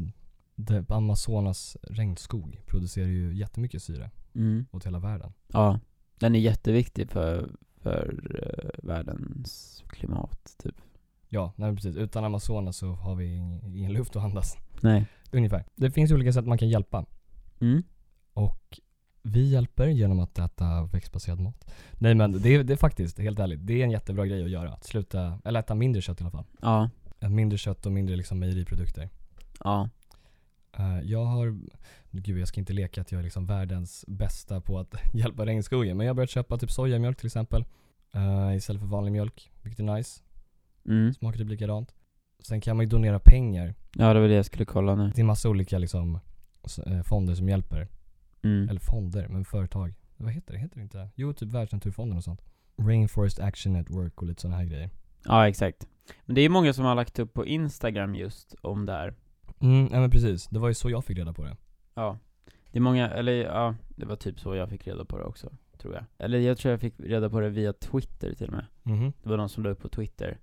[0.56, 4.66] det, Amazonas regnskog producerar ju jättemycket syre Mm.
[4.70, 5.32] åt hela världen.
[5.46, 5.80] Ja,
[6.18, 10.74] den är jätteviktig för, för eh, världens klimat, typ.
[11.28, 11.96] Ja, nej precis.
[11.96, 14.56] Utan Amazonas så har vi ing- ingen luft att andas.
[14.80, 15.06] Nej.
[15.32, 15.64] Ungefär.
[15.76, 17.06] Det finns olika sätt man kan hjälpa.
[17.60, 17.82] Mm.
[18.32, 18.80] Och
[19.26, 21.70] vi hjälper genom att äta växtbaserad mat.
[21.98, 24.50] Nej men det är, det är faktiskt, helt ärligt, det är en jättebra grej att
[24.50, 24.72] göra.
[24.72, 26.44] Att sluta, eller äta mindre kött i alla fall.
[26.62, 26.90] Ja.
[27.28, 29.08] Mindre kött och mindre liksom mejeriprodukter.
[29.64, 29.88] Ja.
[30.78, 31.58] Eh, jag har,
[32.10, 35.96] gud jag ska inte leka att jag är liksom världens bästa på att hjälpa regnskogen.
[35.96, 37.64] Men jag har börjat köpa typ sojamjölk till exempel.
[38.14, 40.20] eh, istället för vanlig mjölk, vilket är nice.
[40.86, 41.14] Mm.
[41.14, 41.94] Smakar typ likadant.
[42.42, 45.12] Sen kan man ju donera pengar Ja, det var det jag skulle kolla nu.
[45.12, 46.18] till massa olika liksom
[46.86, 47.88] eh, fonder som hjälper.
[48.44, 48.68] Mm.
[48.68, 49.94] Eller fonder, men företag.
[50.16, 50.58] Vad heter det?
[50.58, 51.08] Heter det inte?
[51.14, 52.40] Jo, typ Världsnaturfonden och sånt.
[52.76, 54.90] Rainforest Action Network och lite sådana här grejer.
[55.24, 55.88] Ja, exakt.
[56.24, 59.14] Men det är många som har lagt upp på Instagram just om det här.
[59.60, 60.46] Mm, ja men precis.
[60.46, 61.56] Det var ju så jag fick reda på det.
[61.94, 62.18] Ja.
[62.70, 65.52] Det är många, eller ja, det var typ så jag fick reda på det också,
[65.78, 66.04] tror jag.
[66.18, 68.66] Eller jag tror jag fick reda på det via Twitter till och med.
[68.82, 69.12] Mhm.
[69.22, 70.38] Det var någon som la upp på Twitter.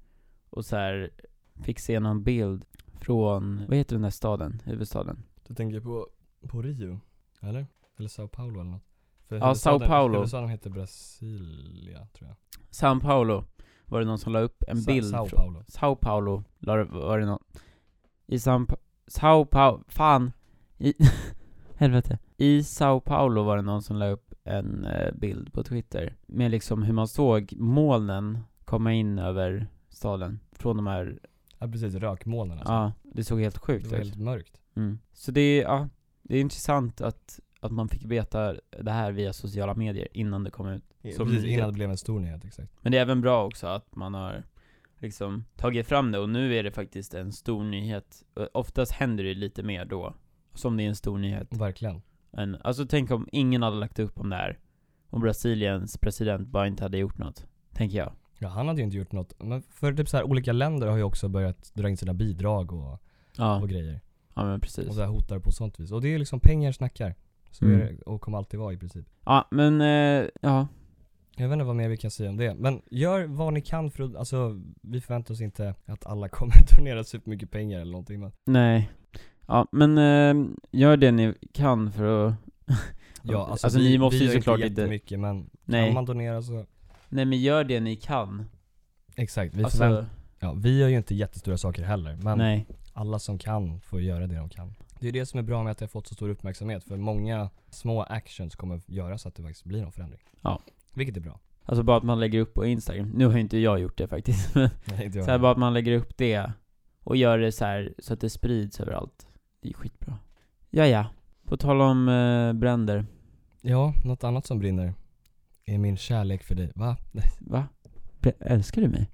[0.49, 1.09] Och så här
[1.63, 2.65] fick se någon bild
[2.99, 4.61] från, vad heter den där staden?
[4.65, 5.23] Huvudstaden?
[5.47, 6.07] Du tänker på,
[6.47, 6.99] på Rio?
[7.41, 7.67] Eller?
[8.01, 8.83] Eller Sao Paulo eller något?
[9.27, 10.13] För Ja, Sao Paulo.
[10.15, 12.37] Huvudstaden heter Brasilia, tror jag.
[12.69, 13.45] Sao Paulo
[13.85, 15.63] var det någon som la upp en Sa- bild Sao från- Paulo.
[15.67, 17.43] Sao Paulo la det- var det någon
[18.27, 18.77] I Sao, Pa-
[19.07, 20.31] Sao Paulo, fan
[20.77, 20.93] I,
[21.75, 26.15] helvete I Sao Paulo var det någon som la upp en eh, bild på Twitter
[26.25, 31.19] Med liksom hur man såg molnen komma in över staden Från de här,
[31.59, 32.73] Ja precis, rökmolnen alltså.
[32.73, 34.61] ja, det såg helt Det sjukt var ut helt mörkt.
[34.75, 34.99] mm.
[35.13, 35.89] Så det är, ja,
[36.21, 40.51] det är intressant att, att man fick veta det här via sociala medier innan det
[40.51, 40.83] kom ut
[41.15, 42.71] Som precis, innan det blev en stor nyhet, exakt.
[42.81, 44.43] Men det är även bra också att man har
[44.97, 48.23] liksom tagit fram det och nu är det faktiskt en stor nyhet.
[48.33, 50.13] Och Oftast händer det lite mer då,
[50.53, 51.47] som det är en stor nyhet.
[51.57, 52.01] Verkligen.
[52.33, 54.59] Än, alltså tänk om ingen hade lagt upp om det här.
[55.09, 57.45] Om Brasiliens president bara inte hade gjort något.
[57.73, 58.13] Tänker jag.
[58.37, 59.33] Ja, han hade ju inte gjort något.
[59.43, 62.73] Men för typ så här, olika länder har ju också börjat dra in sina bidrag
[62.73, 62.99] och,
[63.37, 64.01] Ja, och grejer.
[64.33, 64.95] ja men Och precis.
[64.95, 65.91] så här hotar på sånt vis.
[65.91, 67.15] Och det är liksom pengar snackar.
[67.51, 67.81] Så Mm.
[67.81, 69.05] är det, och kommer alltid vara i princip.
[69.25, 70.67] Ja, men eh, ja.
[71.35, 72.55] Jag vet inte vad mer vi kan säga om det.
[72.55, 76.53] Men gör vad ni kan för att, alltså vi förväntar oss inte att alla kommer
[76.77, 78.91] donera supermycket pengar eller någonting men Nej.
[79.47, 82.33] Ja, men eh, gör det ni kan för att...
[83.23, 85.87] Ja, alltså, Alltså, vi, ni måste vi ju såklart inte jättemycket men Nej.
[85.87, 86.65] kan man donera så
[87.09, 88.45] Nej men gör det ni kan.
[89.15, 90.05] Exakt, vi Alltså,
[90.39, 92.65] ja, vi gör ju inte jättestora saker heller men nej.
[92.93, 94.73] alla som kan får göra det de kan.
[95.01, 96.97] Det är det som är bra med att det har fått så stor uppmärksamhet för
[96.97, 100.21] många små actions kommer göra så att det faktiskt blir någon förändring.
[100.41, 100.61] Ja.
[100.93, 101.39] Vilket är bra.
[101.65, 103.09] Alltså bara att man lägger upp på Instagram.
[103.15, 104.69] Nu har ju inte jag gjort det faktiskt, Nej,
[105.05, 106.51] inte jag så här, bara att man lägger upp det
[107.03, 109.27] och gör det så här så att det sprids överallt.
[109.61, 110.17] Det är skitbra.
[110.69, 111.05] Ja, ja.
[111.43, 113.05] På tal om eh, bränder.
[113.61, 114.93] Ja, något annat som brinner
[115.65, 116.71] är min kärlek för dig.
[116.75, 116.97] Va?
[117.39, 117.67] Va?
[118.19, 119.09] Bre- älskar du mig?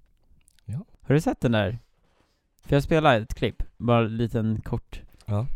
[0.65, 0.85] Ja.
[1.01, 1.79] Har du sett den där?
[2.61, 5.01] För jag spelar ett klipp, bara en liten kort.
[5.25, 5.47] Ja.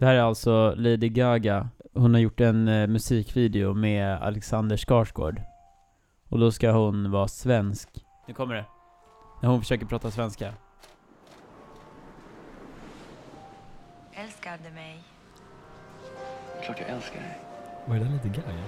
[0.00, 1.68] Det här är alltså Lady Gaga.
[1.94, 5.42] Hon har gjort en eh, musikvideo med Alexander Skarsgård.
[6.28, 7.88] Och då ska hon vara svensk.
[8.28, 8.64] Nu kommer det.
[9.42, 10.54] När hon försöker prata svenska.
[14.12, 15.02] Älskar du mig?
[16.64, 17.38] Klart jag älskar dig.
[17.86, 18.64] Var det där lite Gaga?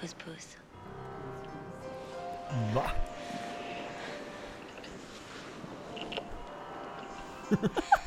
[0.00, 0.58] Puss puss.
[2.74, 2.84] Va?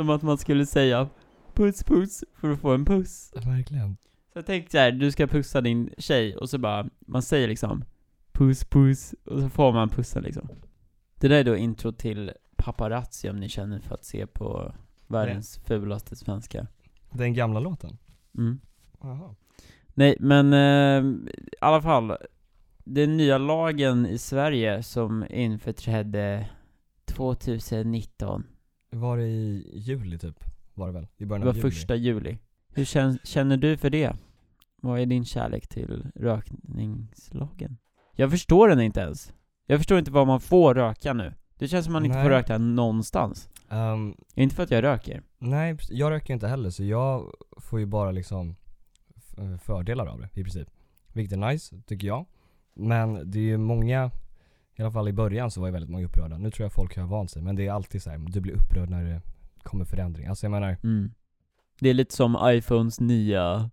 [0.00, 1.08] Som att man skulle säga
[1.54, 3.32] puss puss för att få en puss.
[3.34, 3.96] Verkligen.
[4.32, 7.84] Så jag tänkte såhär, du ska pussa din tjej och så bara, man säger liksom
[8.32, 10.48] puss puss och så får man pussen liksom.
[11.18, 14.74] Det där är då intro till Paparazzi om ni känner för att se på
[15.06, 16.66] världens fulaste svenska.
[17.10, 17.98] Den gamla låten?
[18.38, 18.60] Mm.
[19.00, 19.34] Jaha.
[19.94, 22.16] Nej men eh, i alla fall,
[22.84, 26.48] den nya lagen i Sverige som införträdde
[27.04, 28.44] 2019,
[28.90, 30.44] Var det i juli typ?
[30.74, 31.04] Var det väl?
[31.04, 31.70] I det början var av juli?
[31.70, 32.38] första juli.
[32.74, 34.16] Hur kän, känner du för det?
[34.82, 37.76] Vad är din kärlek till rökningslagen?
[38.16, 39.32] Jag förstår den inte ens.
[39.66, 41.34] Jag förstår inte vad man får röka nu.
[41.58, 42.24] Det känns som man inte Nej.
[42.24, 43.48] får röka någonstans.
[43.68, 45.22] Ehm, Inte för att jag röker.
[45.38, 48.56] nej, jag röker inte heller så jag får ju bara liksom
[49.62, 50.68] fördelar av det i princip.
[51.12, 52.26] Vilket är nice, tycker jag.
[52.74, 54.10] Men det är ju många,
[54.80, 56.38] i alla fall i början så var ju väldigt många upprörda.
[56.38, 58.52] Nu tror jag folk har vant sig, men det är alltid så här, du blir
[58.52, 59.20] upprörd när det
[59.62, 60.26] kommer förändring.
[60.26, 61.10] Alltså jag menar, Mm.
[61.80, 63.70] Det är lite som iPhones nya,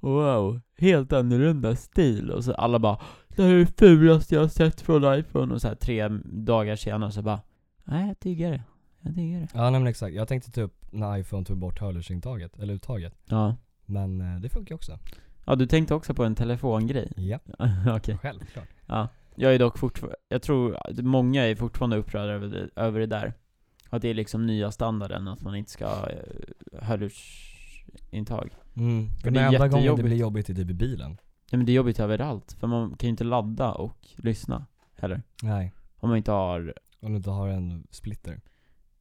[0.00, 2.30] wow, helt annorlunda stil.
[2.30, 2.98] Och så alla bara,
[3.28, 5.54] det här är det fulaste jag har sett från iPhone.
[5.54, 7.40] Och så här tre dagar senare så bara,
[7.84, 8.62] nej jag diggar det.
[9.00, 9.48] Jag diggar det.
[9.54, 10.14] ja nej, men exakt.
[10.14, 13.14] Jag tänkte typ när iPhone tog bort hörlursintaget, eller uttaget.
[13.24, 13.56] Ja.
[13.86, 14.98] Men eh, det funkar också.
[15.46, 17.12] Ja, du tänkte också på en telefongrej?
[17.16, 17.38] Ja,
[17.96, 18.18] Okej.
[18.18, 18.68] självklart.
[18.86, 19.08] Ja.
[19.34, 23.06] Jag är dock fortfarande, jag tror att många är fortfarande upprörda över det, över det
[23.06, 23.32] där.
[23.90, 26.18] Att det är liksom nya standarden, att man inte ska ha eh,
[26.82, 28.50] hörlursintag.
[28.76, 29.10] Mm.
[29.22, 31.10] För det är enda gången det blir jobbigt är typ i bilen.
[31.10, 35.22] Nej men det är jobbigt överallt, för man kan ju inte ladda och lyssna heller.
[35.42, 35.72] Nej.
[35.96, 38.40] Om man inte har, Om du inte har en splitter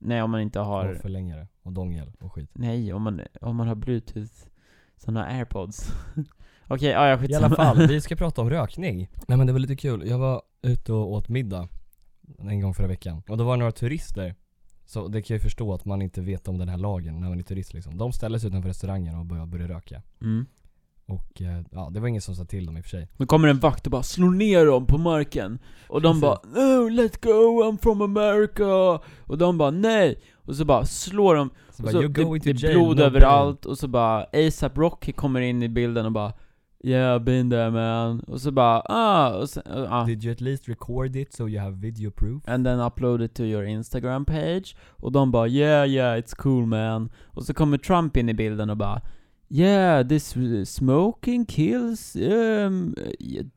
[0.03, 2.49] nej om man inte har, och förlängare och dongel och skit.
[2.53, 4.47] nej om man, om man har bluetooth,
[4.97, 5.93] såna airpods.
[6.73, 9.09] Okej, ja jag I alla fall, vi ska prata om rökning.
[9.27, 11.67] Nej men det var lite kul, jag var ute och åt middag
[12.39, 13.21] en gång förra veckan.
[13.27, 14.35] Och då var det några turister,
[14.85, 17.29] så det kan jag ju förstå att man inte vet om den här lagen när
[17.29, 17.97] man är turist liksom.
[17.97, 20.01] De ställde sig utanför restaurangen och började, började röka.
[20.21, 20.45] Mm.
[21.05, 23.07] Och eh, ja, det var ingen som sa till dem i och för sig.
[23.17, 26.21] Då kommer en vakt och bara slår ner dem på marken Och de Precis.
[26.21, 31.35] bara 'No, let go, I'm from America' Och de bara 'Nej' Och så bara slår
[31.35, 33.65] de Så och bara, så "You're det, going to det är jail, blod no överallt
[33.65, 36.33] och så bara ASAP Rocky kommer in i bilden och bara
[36.83, 40.05] 'Yeah, been there man' Och så bara 'Ah' och sen, ah.
[40.05, 42.43] pain." Did you at least record it so you have video proof?
[42.47, 46.65] And then upload it to your Instagram page Och de bara 'Yeah, yeah, it's cool
[46.65, 49.01] man' Och så kommer Trump in i bilden och bara
[49.49, 52.95] 'Yeah, this uh, smoking kills, um,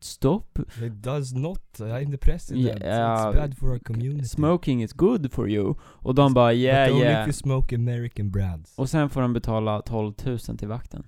[0.00, 4.24] stop' It does not, I'm the president, Yeah, it's bad for our community.
[4.24, 5.74] Smoking is good for you.
[5.80, 7.26] Och de bara yeah But only if yeah.
[7.26, 8.78] you smoke American brands.
[8.78, 11.04] Och sen får de betala 12 000 till vakten.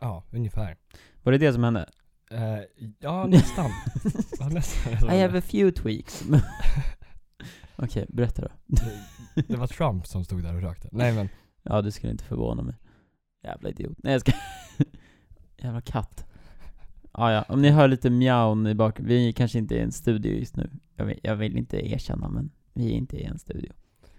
[0.00, 0.76] Ja, ungefär.
[1.22, 1.88] Var det det som hände?
[2.30, 2.58] Eh,
[2.98, 3.70] ja, nästan.
[4.40, 4.92] ja, nästan.
[4.92, 6.24] I have a few tweaks.
[7.76, 8.48] Okej, berätta då.
[8.66, 10.88] det, det var Trump som stod där och rökte.
[10.92, 11.28] Nej men,
[11.62, 12.74] Ja, det skulle inte förvåna mig.
[13.44, 13.98] Jävla idiot.
[14.02, 14.32] Nej jag ska...
[15.62, 16.24] Jävla katt.
[17.12, 19.00] Ah, ja, om ni hör lite mjaun i bak...
[19.00, 20.70] Vi kanske inte är i en studio just nu.
[20.96, 23.72] Jag vill, jag vill inte erkänna men vi är inte i en studio.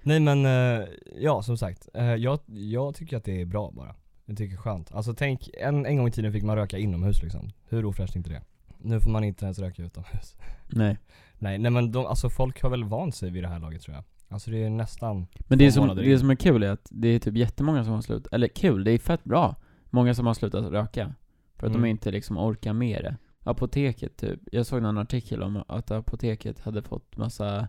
[0.04, 0.88] nej men, eh,
[1.18, 1.90] ja som sagt.
[1.94, 3.96] eh, jag, jag tycker att det är bra bara.
[4.26, 4.92] Jag tycker det är skönt.
[4.92, 7.50] Alltså tänk, en, en gång i tiden fick man röka inomhus liksom.
[7.70, 8.42] Hur ofräscht är inte det?
[8.82, 10.36] Nu får man inte ens röka utomhus.
[10.68, 10.98] Nej.
[11.40, 13.96] Nej, nej men de, alltså folk har väl vant sig vid det här laget tror
[13.96, 14.04] jag.
[14.28, 17.08] Alltså det är nästan, Men det, Två som, det som är kul är att det
[17.08, 19.56] är typ jättemånga som har slutat, eller kul, det är fett bra.
[19.90, 21.14] Många som har slutat röka.
[21.56, 21.82] För att Mm.
[21.82, 23.18] de inte liksom orkar med det.
[23.44, 27.68] Apoteket typ, jag såg någon artikel om att apoteket hade fått massa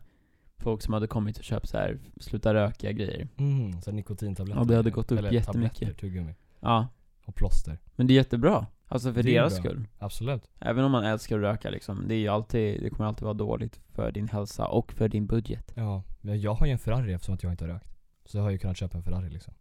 [0.58, 3.28] folk som hade kommit och köpt så här sluta röka grejer.
[3.36, 4.60] mm, så nikotintabletter.
[4.60, 5.78] Ja, det hade gått upp Eller jättemycket.
[5.78, 6.34] tabletter, tuggummi.
[6.64, 6.88] Ja,
[7.26, 7.78] Och plåster.
[7.96, 8.66] men det är jättebra.
[8.88, 9.70] Alltså för Det är deras bra.
[9.70, 9.86] skull.
[9.98, 10.42] Absolut.
[10.60, 13.34] Även om man älskar att röka liksom, det är ju alltid, det kommer alltid vara
[13.34, 15.72] dåligt för din hälsa och för din budget.
[15.76, 17.94] Ja, men jag har ju en Ferrari eftersom att jag inte har rökt.
[18.24, 19.54] Så jag har ju kunnat köpa en Ferrari liksom.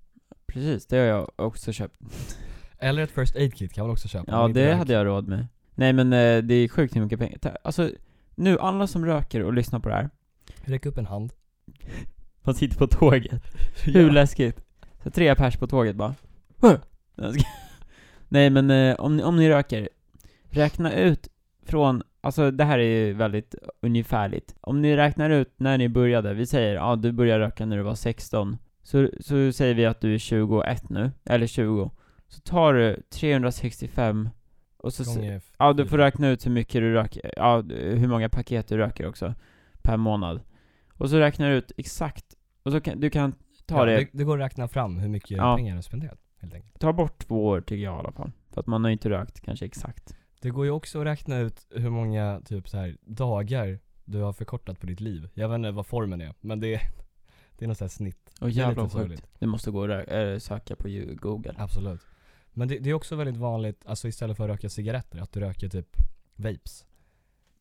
[0.48, 2.00] Precis, det har jag också köpt.
[2.80, 4.32] Eller ett First Aid Kit kan man också köpa.
[4.32, 5.48] Ja, det hade jag råd med.
[5.76, 7.38] Nej men eh, det är sjukt hur mycket pengar.
[7.38, 7.90] Ta- Alltså,
[8.36, 10.10] nu alla som röker och lyssnar på det här,
[10.62, 11.34] Räck upp en hand.
[12.42, 13.42] man sitter på tåget.
[13.84, 14.64] Hur läskigt?
[15.04, 16.16] Så tre pers på tåget bara.
[18.30, 19.90] Nej, men eh, om, ni, om ni röker,
[20.50, 21.28] räkna ut
[21.66, 24.56] från, alltså det här är ju väldigt ungefärligt.
[24.62, 27.84] Om ni räknar ut när ni började, vi säger ja du började röka när du
[27.84, 31.92] var 16, så, så säger vi att du är 21 nu, eller 20.
[32.28, 34.30] Så tar du 365
[34.78, 38.30] och så, Gånger Ja, du får räkna ut hur mycket du röker, ja, hur många
[38.30, 39.34] paket du röker också,
[39.82, 40.42] per månad.
[40.94, 42.26] Och så räknar du ut exakt,
[42.64, 43.36] och så kan, du kan
[43.66, 45.56] ta ja, det, det, det går att räkna fram hur mycket Ja.
[45.56, 46.80] pengar du har spenderat, helt enkelt.
[46.80, 48.32] ta bort två år tycker jag i alla fall.
[48.52, 50.16] För att man har inte rökt kanske exakt.
[50.42, 54.34] Det går ju också att räkna ut hur många, typ så här dagar du har
[54.34, 55.30] förkortat på ditt liv.
[55.34, 56.82] Jag vet inte vad formen är, men det är,
[57.58, 58.30] det är något sånt här snitt.
[58.42, 59.28] Och Det är jävla sjukt.
[59.40, 61.54] Du måste gå och rö- äh, söka på ju- google.
[61.58, 62.02] Absolut.
[62.56, 65.40] Men det, det är också väldigt vanligt, alltså istället för att röka cigaretter, att du
[65.40, 65.98] röker typ
[66.36, 66.86] vapes.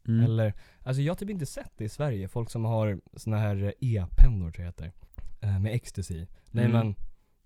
[0.09, 0.25] Mm.
[0.25, 0.53] Eller,
[0.83, 3.73] alltså jag har typ inte sett det i Sverige, folk som har såna här eh,
[3.81, 4.93] e-pennor tror jag det heter.
[5.41, 6.15] Eh, med ecstasy.
[6.15, 6.27] i.
[6.51, 6.77] Nej Mm.
[6.87, 6.95] men,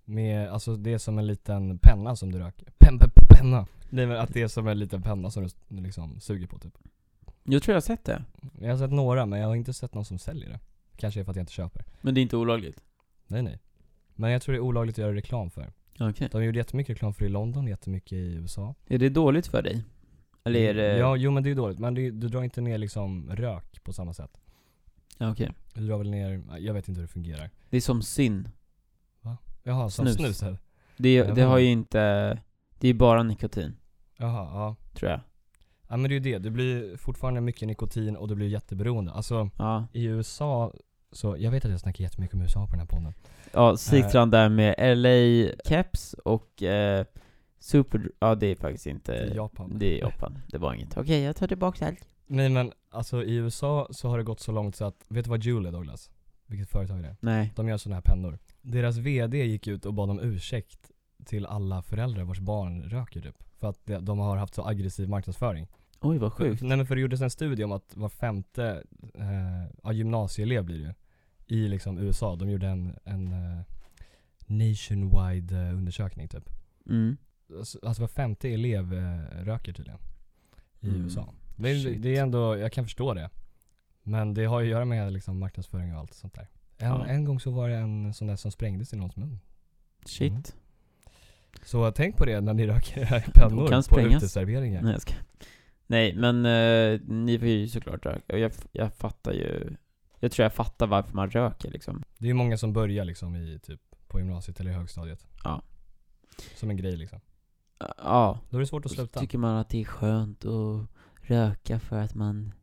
[0.07, 2.71] med, alltså det är som en liten penna som du röker.
[2.77, 3.67] Pen, pen, penna!
[3.89, 6.77] Nej men att det är som en liten penna som du liksom suger på typ.
[7.43, 8.23] Jag tror jag har sett det.
[8.59, 10.59] Jag har sett några men jag har inte sett någon som säljer det.
[10.95, 11.85] Kanske är för att jag inte köper.
[12.01, 12.83] Men det är inte olagligt.
[13.27, 13.59] Nej nej.
[14.15, 15.73] Men jag tror det är olagligt att göra reklam för.
[15.99, 16.29] Okej.
[16.31, 18.75] De gjorde jättemycket reklam för det i London, jättemycket i USA.
[18.87, 19.83] Är det dåligt för dig?
[20.43, 20.97] Eller är det...
[20.97, 21.79] Ja, jo men det är dåligt.
[21.79, 24.37] Men det, du drar inte ner liksom rök på samma sätt.
[25.19, 25.51] Okej.
[25.73, 27.49] Du drar väl ner, jag vet inte hur det fungerar.
[27.69, 28.49] Det är som syn.
[29.67, 30.15] Jaha, Snus.
[30.15, 30.57] snus eller?
[30.97, 32.37] Det, det har ju inte...
[32.79, 33.75] Det är bara nikotin,
[34.17, 34.75] Jaha, ja.
[34.93, 35.19] tror jag.
[35.87, 39.11] Ja men det är ju det, det blir fortfarande mycket nikotin och du blir jätteberoende.
[39.11, 39.87] Alltså Ja.
[39.93, 40.73] i USA,
[41.11, 43.13] så jag vet att jag snackar jättemycket om USA på den här podden.
[43.53, 47.05] Ja, sitter han där med LA Caps och eh,
[47.59, 48.11] Super...
[48.19, 49.13] Ja, det är faktiskt inte...
[49.13, 49.79] I Japan.
[49.79, 50.39] Det är Japan.
[50.47, 50.97] Det var inget.
[50.97, 52.07] Okej, jag tar tillbaka allt.
[52.27, 55.29] Nej men alltså i USA så har det gått så långt så att, vet du
[55.29, 56.09] vad Juul är Douglas?
[56.45, 57.15] Vilket företag det är?
[57.19, 57.53] Nej.
[57.55, 58.39] De gör sådana här pennor.
[58.71, 60.91] Deras VD gick ut och bad om ursäkt
[61.25, 63.43] till alla föräldrar vars barn röker typ.
[63.59, 65.67] För att de, har haft så aggressiv marknadsföring.
[66.01, 66.61] Oj vad sjukt.
[66.61, 68.83] nej men för det gjordes en studie om att var femte,
[69.83, 70.95] eh, gymnasieelev blir det
[71.55, 73.63] i liksom USA, de gjorde en, en eh,
[74.45, 76.49] nationwide eh, undersökning typ.
[76.89, 77.17] Mm.
[77.57, 79.99] Alltså alltså var femte elev eh, röker tydligen.
[80.79, 81.01] I Mm.
[81.01, 81.33] USA.
[81.55, 83.29] Det, det är ändå, jag kan förstå det.
[84.03, 86.47] Men det har ju att göra med liksom marknadsföring och allt sånt där.
[86.77, 87.05] En, Ja.
[87.05, 89.39] en gång så var det en sån där som sprängdes i någons mun.
[90.05, 90.31] Shit.
[90.31, 90.43] Mm.
[91.63, 94.81] Så tänk på det när ni röker era pennor kan på uteserveringar.
[94.81, 95.13] Nej jag ska.
[95.87, 98.37] Nej men eh, ni får ju såklart röka.
[98.37, 99.75] Jag, jag fattar ju,
[100.19, 102.03] jag tror jag fattar varför man röker liksom.
[102.17, 105.27] Det är ju många som börjar liksom i typ på gymnasiet eller i högstadiet.
[105.43, 105.61] Ja.
[106.55, 107.19] Som en grej liksom.
[107.97, 108.39] Ja.
[108.49, 109.19] Då är det svårt att sluta.
[109.19, 110.87] tycker man att det är skönt att
[111.21, 112.53] röka för att man,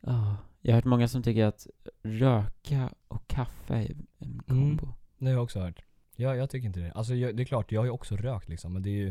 [0.00, 0.36] ja.
[0.66, 1.66] Jag har hört många som tycker att
[2.02, 4.42] röka och kaffe är en Mm.
[4.48, 4.88] kombo.
[5.18, 5.82] Det har jag också hört.
[6.16, 6.92] Ja, jag tycker inte det.
[6.92, 9.06] Alltså jag, det är klart, jag har ju också rökt liksom, men det är ju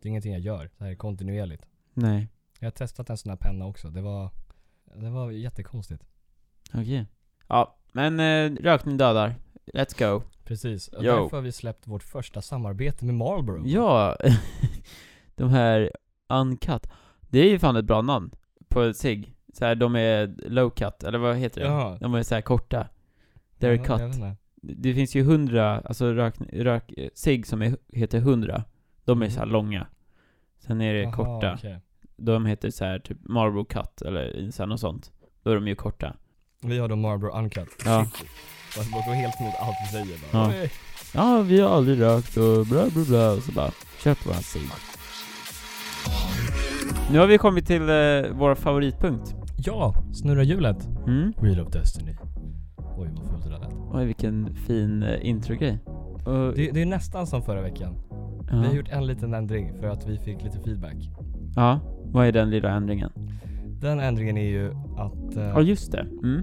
[0.00, 1.66] det är ingenting jag gör så här kontinuerligt.
[1.94, 2.28] Nej.
[2.58, 3.88] Jag har testat en sån här penna också.
[3.90, 4.30] Det var,
[4.94, 6.04] det var jättekonstigt.
[6.74, 7.06] Okej.
[7.48, 9.34] Ja, men eh, rökning dödar.
[9.74, 10.22] Let's go.
[10.44, 10.88] Precis.
[10.88, 11.12] Och Jo.
[11.12, 13.62] därför har vi släppt vårt första samarbete med Marlboro.
[13.66, 14.16] Ja,
[15.34, 15.92] de här
[16.28, 16.86] Uncut.
[17.20, 18.30] Det är ju fan ett bra namn
[18.68, 19.34] på cigg.
[19.58, 21.66] Så här, de är low cut, eller vad heter det?
[21.66, 21.98] Jaha.
[22.00, 22.86] De är så här korta.
[23.60, 24.22] They're Ja, cut.
[24.62, 28.64] Det finns ju hundra, alltså rök, rök, cigg som är, heter hundra.
[29.04, 29.34] De är Mhm.
[29.34, 29.86] så långa.
[30.66, 31.54] Sen är det Jaha, korta.
[31.54, 31.78] okej.
[32.16, 35.12] De heter så här typ Marlboro cut, eller så här något sånt.
[35.42, 36.16] Då är de ju korta.
[36.62, 37.68] Vi har då Marlboro Uncut.
[37.84, 38.06] Ja.
[38.74, 40.54] Fast det går helt emot allt vi säger bara.
[40.56, 40.68] Ja.
[41.14, 43.30] Ja, vi har aldrig rökt och bla bla bla.
[43.32, 43.70] Och så bara,
[44.02, 44.62] köp våran cigg.
[47.12, 49.34] Nu har vi kommit till eh, vår favoritpunkt.
[49.58, 50.88] Ja, snurra hjulet.
[51.06, 51.32] Mm?
[51.40, 52.16] Wheel of Destiny.
[52.98, 53.74] Oj vad fult det där lät.
[53.92, 55.78] Oj, vilken fin eh, introgrej.
[56.24, 57.94] Och, Det, det är nästan som förra veckan.
[58.50, 58.60] ja.
[58.60, 61.10] Vi har gjort en liten ändring för att vi fick lite feedback.
[61.56, 63.10] ja, vad är den lilla ändringen?
[63.80, 66.00] Den ändringen är ju att eh, Ja, just det.
[66.22, 66.42] Mm.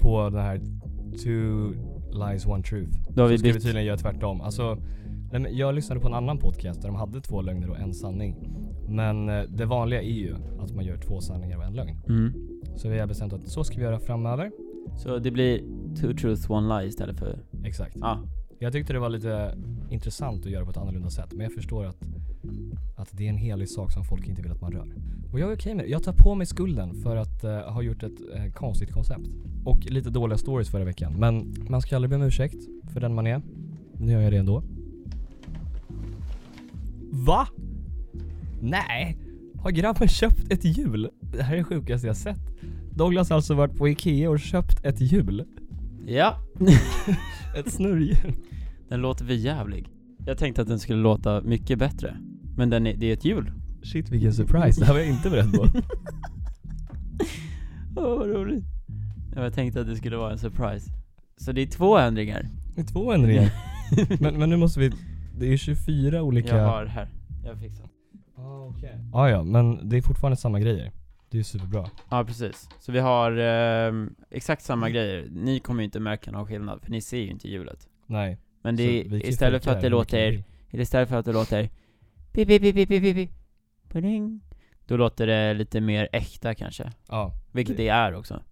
[0.00, 0.60] på den här
[1.24, 1.74] two
[2.28, 4.40] lies one truth Då har så vi ska vi tydligen göra tvärtom.
[4.40, 4.78] Alltså,
[5.30, 7.94] nej, men jag lyssnade på en annan podcast där de hade två lögner och en
[7.94, 8.36] sanning.
[8.88, 12.00] Men eh, det vanliga är ju att man gör två sanningar och en lögn.
[12.08, 12.32] Mm.
[12.76, 14.50] Så vi har bestämt att så ska vi göra framöver.
[14.96, 15.58] Så det blir
[16.00, 17.38] two truths, one lie istället för...
[17.64, 17.96] Exakt.
[18.00, 18.18] Ja.
[18.58, 19.54] Jag tyckte det var lite
[19.90, 21.32] intressant att göra på ett annorlunda sätt.
[21.32, 21.96] Men jag förstår att,
[22.96, 24.94] att det är en helig sak som folk inte vill att man rör.
[25.32, 25.88] Och jag är okej med det.
[25.88, 29.28] Jag tar på mig skulden för att eh, ha gjort ett eh, konstigt koncept.
[29.64, 31.14] Och lite dåliga stories förra veckan.
[31.18, 33.42] Men man ska aldrig be om ursäkt för den man är.
[33.94, 34.62] Nu gör jag det ändå.
[37.10, 37.48] Va?
[38.60, 39.18] Nej!
[39.58, 41.10] Har grabben köpt ett hjul?
[41.20, 42.40] Det här är det sjukaste jag sett.
[42.94, 45.44] Douglas har alltså varit på Ikea och köpt ett hjul.
[46.06, 46.36] Ja.
[47.56, 48.34] Ett snurrhjul.
[48.88, 49.88] Den låter för jävlig.
[50.26, 52.16] Jag tänkte att den skulle låta mycket bättre.
[52.56, 53.52] Men den är, det är ett hjul.
[53.82, 55.66] Shit vilken surprise, det här var jag inte beredd på.
[57.96, 58.64] Åh, vad roligt.
[59.34, 60.90] Ja, Jag tänkte att det skulle vara en surprise.
[61.36, 62.48] Så det är två ändringar.
[62.74, 63.52] Det är två ändringar.
[64.20, 64.92] men, men nu måste vi,
[65.40, 66.56] det är 24 olika...
[66.56, 67.08] Jag har här.
[67.44, 67.88] Jag fixar.
[68.36, 68.90] Ah, okay.
[69.12, 70.92] ah, ja, men det är fortfarande samma grejer.
[71.30, 71.90] Det är superbra.
[72.10, 72.68] Ja, precis.
[72.78, 75.28] Så vi har ehm, exakt samma grejer.
[75.30, 77.88] Ni kommer ju inte märka någon skillnad, för ni ser ju inte hjulet.
[78.06, 78.38] Nej.
[78.62, 81.62] Men det är, istället för att det låter, istället för att det låter
[82.32, 83.30] pip, pip, pip, pip, pip,
[84.86, 86.92] då låter det lite mer äkta kanske.
[87.08, 88.42] Ja, Vilket Det- det är också.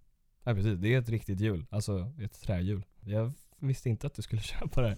[0.43, 0.79] ja, precis.
[0.79, 1.65] Det är ett riktigt hjul.
[1.69, 2.83] Alltså ett trähjul.
[3.05, 4.95] Jag visste inte att du skulle köpa det.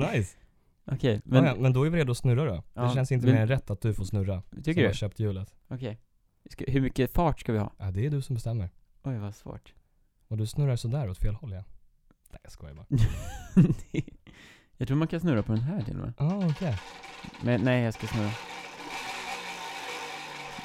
[0.00, 0.36] Nice.
[0.84, 2.62] Okej, Men, ja, men då är vi redo att snurra då.
[2.74, 4.42] Ja, det känns inte men- mer än rätt att du får snurra.
[4.50, 4.86] tycker som du?
[4.88, 5.54] har köpt hjulet.
[5.68, 5.98] Okej.
[6.50, 7.72] Ska, hur mycket fart ska vi ha?
[7.78, 8.70] Ja, det är du som bestämmer.
[9.02, 9.74] Oj, vad svårt.
[10.28, 11.64] Och du snurrar sådär åt fel håll ja.
[12.30, 12.86] Nej jag skojar bara.
[14.76, 16.12] jag tror man kan snurra på den här till och med.
[16.16, 16.76] Ah, okej.
[17.42, 18.30] Men nej, jag ska snurra.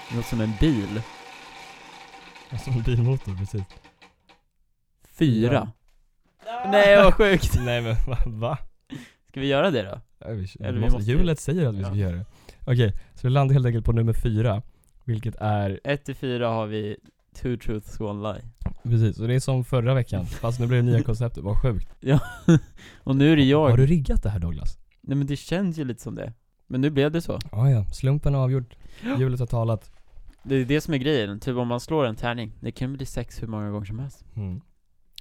[0.09, 1.01] Det låter som en bil.
[2.63, 3.63] Som en bilmotor, precis.
[5.03, 5.71] Fyra.
[6.65, 7.55] Nej, vad sjukt.
[7.65, 8.17] Nej men va?
[8.25, 8.57] va?
[9.35, 10.01] Ska vi göra det då?
[10.19, 11.97] Ja, vi, Eller vi måste, måste- hjulet säger att vi ska Ja.
[11.97, 12.25] göra det.
[12.65, 14.61] Okej, så vi landar helt enkelt på nummer fyra.
[15.05, 16.97] Vilket är, 1 till 4 har vi
[17.33, 18.41] two truths, one lie.
[18.83, 20.25] precis, och det är som förra veckan.
[20.25, 21.89] Fast nu blir det nya konceptet, vad sjukt.
[23.03, 23.69] Och nu är det jag.
[23.69, 24.77] Har du riggat det här Douglas?
[25.01, 26.33] Nej men det känns ju lite som det.
[26.67, 27.39] Men nu blev det så.
[27.51, 28.75] Ah, ja, slumpen har avgjort.
[29.19, 29.91] Hjulet har talat.
[30.43, 33.05] Det är det som är grejen, typ om man slår en tärning, det kan bli
[33.05, 34.25] sex hur många gånger som helst.
[34.35, 34.61] Mm.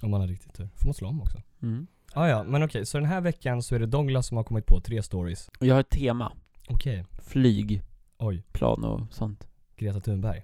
[0.03, 0.69] Om man har riktigt tur.
[0.75, 1.41] Får man slå om också.
[1.61, 1.87] Mm.
[2.15, 4.65] Ah, ja, men okej, så den här veckan så är det Douglas som har kommit
[4.65, 5.49] på tre stories.
[5.59, 6.31] Och jag har ett tema.
[6.69, 7.05] Okej.
[7.21, 7.81] Flyg,
[8.17, 9.47] Oj, plan och sånt.
[9.75, 10.43] Greta Thunberg.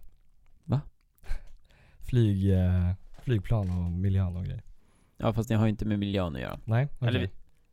[0.63, 0.82] Va?
[1.99, 2.91] Flyg, eh,
[3.24, 4.63] flygplan och miljön och grejer.
[5.17, 6.59] Ja fast det har ju inte med miljön att göra.
[6.65, 7.07] Nej, okej.
[7.07, 7.30] Eller vi-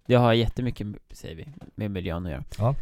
[0.07, 2.45] Det har jättemycket, säger vi, med miljön att göra.
[2.59, 2.75] Ja.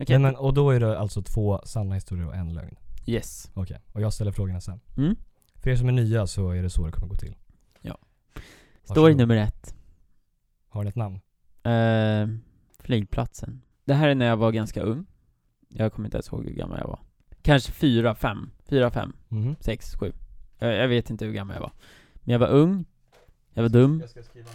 [0.00, 2.76] Okej, Men, men, och då är det alltså två sanna historier och en lögn.
[3.06, 3.50] Yes.
[3.54, 4.80] Okej, och jag ställer frågorna sen.
[4.96, 5.16] Mm.
[5.54, 7.34] För er som är nya så är det så det kommer gå till.
[7.80, 7.98] Ja.
[8.34, 8.96] Varsågod.
[8.96, 9.73] Story nummer ett.
[10.74, 11.20] Har den ett namn?
[11.62, 12.28] Eh,
[12.82, 13.62] flygplatsen.
[13.84, 15.06] Det här är när jag var ganska ung.
[15.68, 16.98] Jag kommer inte ens ihåg hur gammal jag var.
[17.42, 18.50] Kanske fyra, fem.
[18.68, 19.56] Fyra, fem, Mhm.
[19.60, 20.12] sex, sju.
[20.58, 21.72] Jag, jag vet inte hur gammal jag var.
[22.14, 22.84] Men jag var ung.
[23.52, 23.98] Jag var dum.
[24.00, 24.48] Jag ska skriva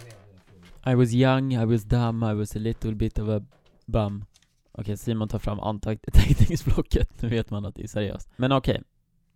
[0.84, 3.44] ner I was young, I was dumb, I was a little bit of a
[3.86, 4.24] bum.
[4.72, 7.22] Okej, Simon tar fram anteckningsblocket.
[7.22, 8.30] Nu vet man att det är seriöst.
[8.36, 8.82] Men okej.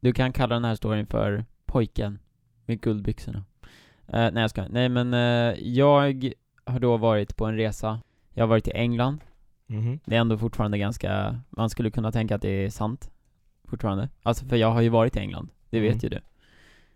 [0.01, 2.19] Du kan kalla den här storyn för pojken
[2.67, 3.45] med guldbyxorna.
[4.07, 6.33] Eh, nej jag ska Nej men eh, jag
[6.67, 8.01] har då varit på en resa.
[8.33, 9.19] Jag har varit i England.
[9.67, 9.99] Mhm.
[10.05, 13.11] Det är ändå fortfarande ganska, man skulle kunna tänka att det är sant.
[13.65, 14.09] Fortfarande.
[14.23, 15.49] Alltså för jag har ju varit i England.
[15.71, 16.01] Det vet Mm.
[16.03, 16.21] ju du.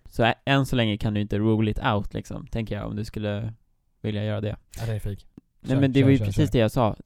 [0.04, 3.04] Så än så länge kan du inte rule it out liksom, tänker jag, om du
[3.04, 3.52] skulle
[4.00, 4.56] vilja göra det.
[4.78, 5.26] Ja, det är fake.
[5.60, 6.52] Nej men det kör, var ju kör, precis kör.
[6.52, 6.96] det jag sa.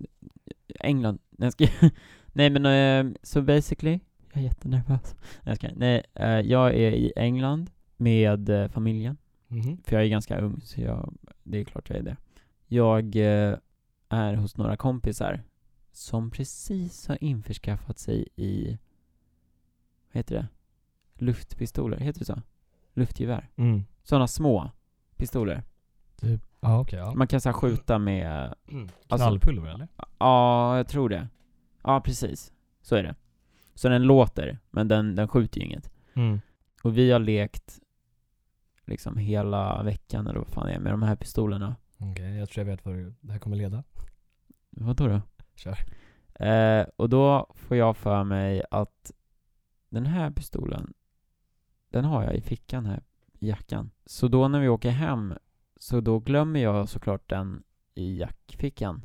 [0.81, 1.19] England.
[1.31, 1.89] Nej, jag ska...
[2.33, 2.67] Nej men,
[3.07, 4.01] eh, så basically,
[4.33, 5.15] jag är jättenervös.
[5.43, 5.73] Nej, jag.
[5.77, 9.17] Nej, eh, jag är i England med eh, familjen.
[9.49, 9.77] Mhm.
[9.85, 12.17] För jag är ganska ung, så jag, det är klart jag är det.
[12.73, 13.57] Jag eh,
[14.09, 15.43] är hos några kompisar
[15.91, 18.79] som precis har införskaffat sig i,
[20.09, 20.49] vad heter det?
[21.25, 22.43] Luftpistoler, heter det så?
[22.95, 23.51] Luftgevär.
[23.57, 23.85] Mm.
[24.03, 24.71] Sådana små
[25.17, 25.63] pistoler.
[26.17, 27.15] Typ, ja okej, ja.
[27.15, 28.89] Man kan så här skjuta med Mm.
[29.09, 29.89] Alltså- Knallpulver eller?
[30.19, 31.29] Ja, jag tror det.
[31.85, 32.53] Ja, precis.
[32.83, 33.15] Så är det.
[33.75, 35.91] Så den låter, men den, den skjuter ju inget.
[36.15, 36.41] Mm.
[36.83, 37.81] Och vi har lekt
[38.85, 41.77] liksom hela veckan, eller vad fan det är, med de här pistolerna.
[42.11, 43.85] Okej, jag tror jag vet vad det här kommer leda.
[44.71, 45.21] Vadå då?
[45.55, 45.79] Kör.
[46.35, 49.13] Eh, och då får jag för mig att
[49.89, 50.93] den här pistolen,
[51.91, 53.03] den har jag i fickan här,
[53.39, 53.91] i jackan.
[54.07, 55.35] Så då när vi åker hem,
[55.77, 57.63] så då glömmer jag såklart den
[57.95, 59.05] i jackfickan.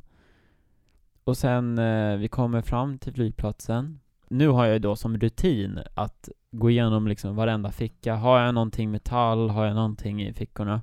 [1.24, 4.00] Och sen, eh, vi kommer fram till flygplatsen.
[4.28, 8.14] Nu har jag ju då som rutin att gå igenom liksom varenda ficka.
[8.14, 9.50] Har jag någonting metall?
[9.50, 10.82] Har jag någonting i fickorna?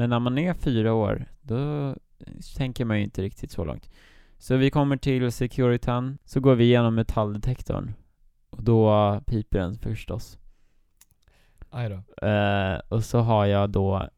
[0.00, 1.94] Men när man är fyra år, då
[2.56, 3.90] tänker man ju inte riktigt så långt.
[4.38, 7.92] Så vi kommer till Securitan, så går vi igenom metalldetektorn.
[8.50, 10.38] Och då piper den förstås.
[11.70, 12.26] Aj då.
[12.26, 14.08] Eh, och så har jag då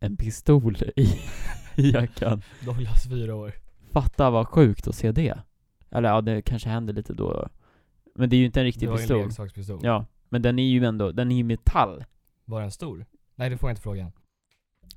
[0.00, 1.02] en pistol i,
[1.76, 2.42] i jackan.
[2.64, 3.52] Douglas fyra år.
[3.92, 5.38] Fatta vad sjukt att se det.
[5.90, 7.48] Eller ja, det kanske händer lite då och då.
[8.14, 9.22] Men det är ju inte en Det riktig var ju en pistol.
[9.24, 9.80] leksakspistol.
[9.82, 12.04] Ja, men den är ju ändå, den är ju metall.
[12.44, 13.06] Var den stor?
[13.34, 14.12] Nej det får jag inte frågan.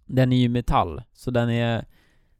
[0.05, 1.85] Den är ju metall, så den är,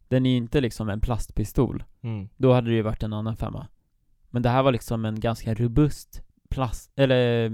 [0.07, 1.83] den är ju inte liksom en plastpistol.
[2.01, 2.29] Mm.
[2.37, 3.67] Då hade det ju varit en annan femma.
[4.29, 7.51] Men det här var liksom en ganska robust plast, eller eh,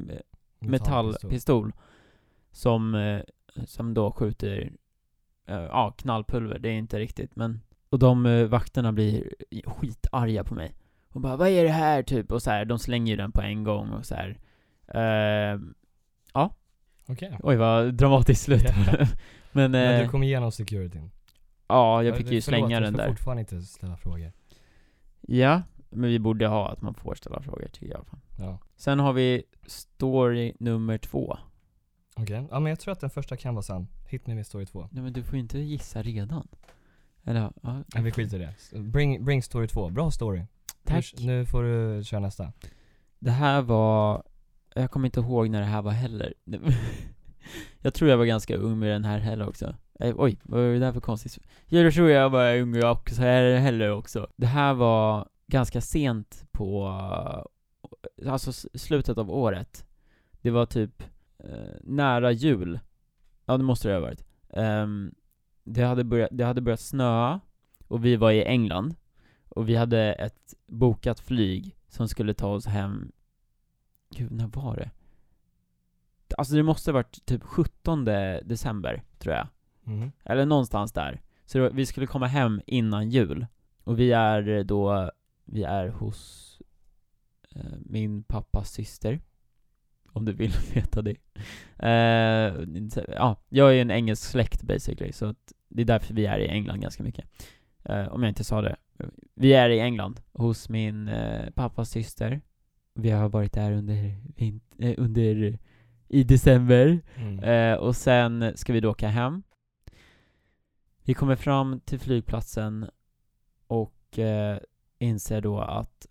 [0.60, 1.74] metallpistol
[2.52, 3.22] som, eh,
[3.66, 4.74] som då skjuter,
[5.48, 9.30] eh, ja, knallpulver, det är inte riktigt men och de vakterna blir
[9.66, 10.76] skitarga på mig
[11.10, 13.42] och bara 'Vad är det här?' typ och så här, de slänger ju den på
[13.42, 14.40] en gång och så här.
[14.88, 15.60] Eh,
[17.08, 17.40] Okej.
[17.44, 18.98] oj vad dramatiskt slut Ja.
[19.56, 21.12] Men, Men eh, du kom igenom securityn?
[21.68, 24.32] ja, jag Ja, fick ju förlåt, slänga den Jag där får fortfarande inte ställa frågor.
[25.22, 28.06] Ja, men vi borde ha att man får ställa frågor tycker jag.
[28.40, 28.60] Ja.
[28.76, 31.38] Sen har vi story nummer två
[32.18, 33.88] Okej, ja men jag tror att den första kan vara sann.
[34.10, 34.88] Hit me med story två.
[34.92, 36.48] Nej men du får ju inte gissa redan
[37.24, 38.40] Eller ja, Nej vi skiter i
[38.72, 38.80] det.
[38.80, 39.90] Bring, bring story två.
[39.90, 40.42] Bra story.
[40.84, 42.54] Tack Nu, nu får du köra nästa.
[43.20, 44.24] Det här var,
[44.76, 46.34] jag kommer inte ihåg när det här var heller
[47.86, 49.76] Jag tror jag var ganska ung med den här heller också.
[50.00, 51.40] Eh, Oj, vad är det där för konstigt?
[51.66, 54.28] Jag tror jag var ung också här heller också.
[54.36, 56.88] Det här var ganska sent på,
[58.24, 59.86] eh, alltså slutet av året.
[60.42, 61.04] Det var typ
[61.38, 62.80] eh, nära jul.
[63.46, 64.26] Ja det måste det ha varit.
[64.50, 65.16] Um,
[65.64, 67.40] det, hade börjat, det hade börjat snöa
[67.88, 68.96] och vi var i England
[69.50, 73.12] och vi hade ett bokat flyg som skulle ta oss hem.
[74.10, 74.92] Gud, när var det?
[76.38, 78.06] Alltså det måste ha varit typ 17
[78.44, 79.48] december, tror jag.
[79.84, 80.12] Mhm.
[80.26, 81.22] Eller någonstans där.
[81.46, 83.46] Så var, vi skulle komma hem innan jul.
[83.84, 85.12] Och vi är då,
[85.46, 86.52] vi är hos
[87.56, 89.22] eh, min pappas syster.
[90.12, 91.16] Om du vill veta det.
[91.80, 92.54] Eh,
[93.08, 95.12] Ja, jag är en engelsk släkt basically.
[95.12, 97.26] Så att det är därför vi är i England ganska mycket.
[97.84, 98.76] Eh, Om jag inte sa det.
[99.34, 102.42] Vi är i England hos min eh, pappas syster.
[102.94, 104.16] Vi har varit där under,
[104.78, 105.60] eh, under
[106.08, 107.40] i december Mm.
[107.40, 109.44] Eh, och sen ska vi då åka hem.
[111.04, 112.90] Vi kommer fram till flygplatsen
[113.68, 114.60] och eh,
[115.00, 116.08] inser då att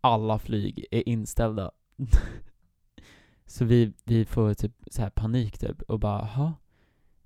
[0.00, 1.70] alla flyg är inställda.
[3.46, 6.52] så vi, vi får typ så här panik typ och bara, ha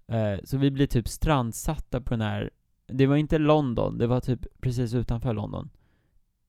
[0.06, 2.50] eh, Så vi blir typ strandsatta på den här,
[2.86, 5.70] det var inte London, det var typ precis utanför London.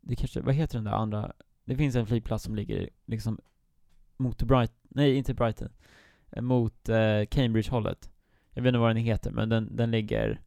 [0.01, 1.33] Det kanske, vad heter den där andra?
[1.65, 3.39] Det finns en flygplats som ligger liksom
[4.17, 5.69] mot Brighton, nej inte Brighton,
[6.31, 8.11] eh, mot eh, Cambridge-hållet.
[8.53, 10.41] Jag vet inte vad den heter, men den, den ligger,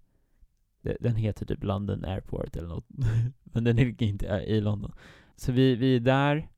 [1.01, 2.87] den heter typ London Airport eller något.
[3.45, 4.93] men den ligger inte i London.
[5.37, 6.49] Så vi, vi är där,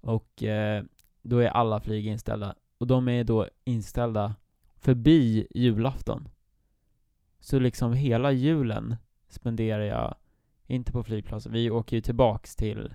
[0.00, 0.84] och eh,
[1.22, 2.54] då är alla flyg inställda.
[2.78, 4.34] Och de är då inställda
[4.76, 6.28] förbi julafton.
[7.40, 8.96] Så liksom hela julen
[9.28, 10.14] spenderar jag
[10.66, 11.52] inte på flygplatsen.
[11.52, 12.94] Vi åker ju tillbaks till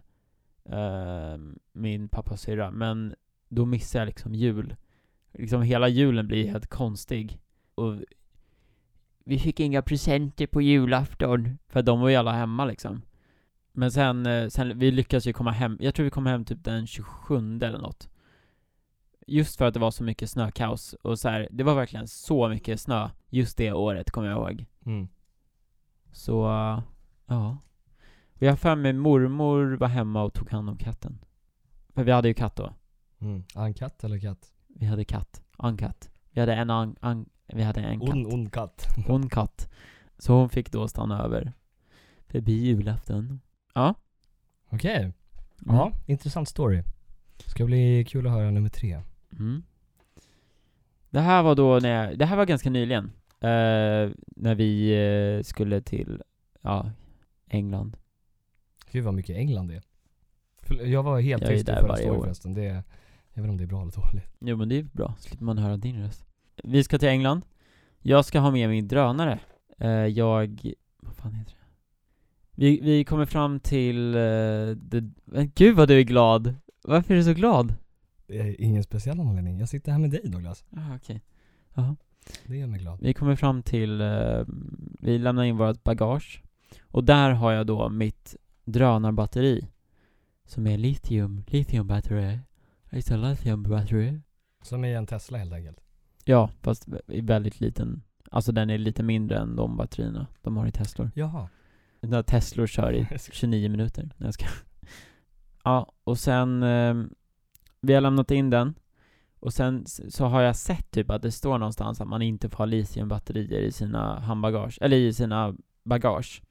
[0.66, 1.38] eh,
[1.72, 3.16] min pappas syrra, men
[3.56, 4.76] då missar jag liksom jul.
[5.34, 7.40] Liksom hela julen blir helt konstig.
[7.76, 7.96] Och
[9.26, 13.02] vi fick inga presenter på julafton, för de var ju alla hemma liksom.
[13.72, 16.64] Men sen, eh, sen, vi lyckades ju komma hem, jag tror vi kom hem typ
[16.64, 18.10] den 27 eller något.
[19.28, 22.50] Just för att det var så mycket snökaos, och så här, det var verkligen så
[22.50, 24.66] mycket snö just det året, kommer jag ihåg.
[24.86, 25.08] Mm.
[26.12, 26.42] Så,
[27.26, 27.58] ja.
[28.34, 31.20] Och jag har för mig mormor var hemma och tog hand om katten.
[31.94, 32.74] För vi hade ju katt då.
[33.24, 33.44] Mm.
[33.56, 34.52] En katt eller katt?
[34.68, 35.42] Vi hade katt.
[35.64, 36.10] En katt.
[36.32, 38.10] Vi hade en an, an, vi hade en katt.
[38.10, 38.88] On, on katt.
[39.08, 39.70] Hon katt.
[40.18, 41.54] Så hon fick då stanna över.
[42.28, 43.42] Förbi julafton.
[43.74, 43.96] Ja.
[44.70, 44.98] Okej.
[45.02, 45.76] Mm.
[45.76, 46.84] Ja, intressant story.
[47.46, 49.02] Ska bli kul att höra nummer tre.
[49.32, 49.64] Mm.
[51.10, 53.12] Det här var då när jag, det här var ganska nyligen.
[53.40, 54.92] Eh, när vi
[55.38, 56.22] eh, skulle till,
[56.62, 56.92] ja,
[57.48, 57.98] England.
[58.92, 59.84] Gud vad mycket England det är.
[60.86, 62.54] Jag var helt Jag tyst i förra storyn förresten.
[62.54, 62.84] Det är,
[63.34, 64.30] jag vet inte om det är bra eller dåligt.
[64.40, 66.26] Jo men det är bra, slipper man höra din röst.
[66.64, 67.46] Vi ska till England.
[68.00, 69.40] Jag ska ha med min drönare.
[69.78, 71.58] Eh, jag, vad fan heter det?
[72.56, 74.22] Vi, vi kommer fram till, eh,
[74.76, 76.56] det, men gud vad du är glad!
[76.84, 77.76] Varför är du så glad?
[78.28, 79.60] Det är ingen speciell anledning.
[79.60, 80.66] Jag sitter här med dig Douglas.
[80.72, 81.22] Ah, okej.
[81.74, 81.96] Jaha.
[82.48, 83.00] Det gör mig glad.
[83.02, 84.44] Vi kommer fram till, eh,
[85.00, 86.44] vi lämnar in vårt bagage.
[86.84, 89.68] Och där har jag då mitt drönarbatteri.
[90.46, 92.40] Som är litium, lithium battery.
[92.94, 94.20] It's a lithium battery.
[94.62, 95.78] Som i en Tesla helt enkelt.
[96.26, 98.04] Ja, fast i väldigt liten.
[98.32, 101.12] Alltså den är lite mindre än de batterierna de har i Teslor.
[101.16, 101.50] Jaha.
[102.02, 104.10] När Teslor kör i 29 minuter.
[104.18, 104.46] när jag ska.
[105.64, 106.96] Ja, och sen, eh,
[107.82, 108.76] vi har lämnat in den.
[109.40, 112.58] Och sen så har jag sett typ att det står någonstans att man inte får
[112.58, 116.42] ha litiumbatterier i sina handbagage, eller i sina bagage.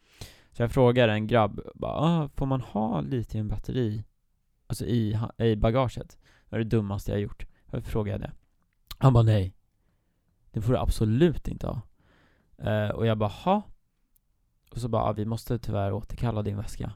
[0.53, 4.05] Så jag frågar en grabb, bara, ah, får man ha litiumbatteri
[4.67, 6.19] alltså i, i bagaget?
[6.53, 7.47] Vad är det dummaste jag har gjort.
[7.71, 8.33] Jag frågade det.
[8.99, 9.55] Han bara nej.
[10.51, 11.81] Det får du absolut inte ha.
[12.65, 13.63] Uh, och jag bara, ha?
[14.71, 16.93] Och så bara, ah, vi måste tyvärr återkalla din väska.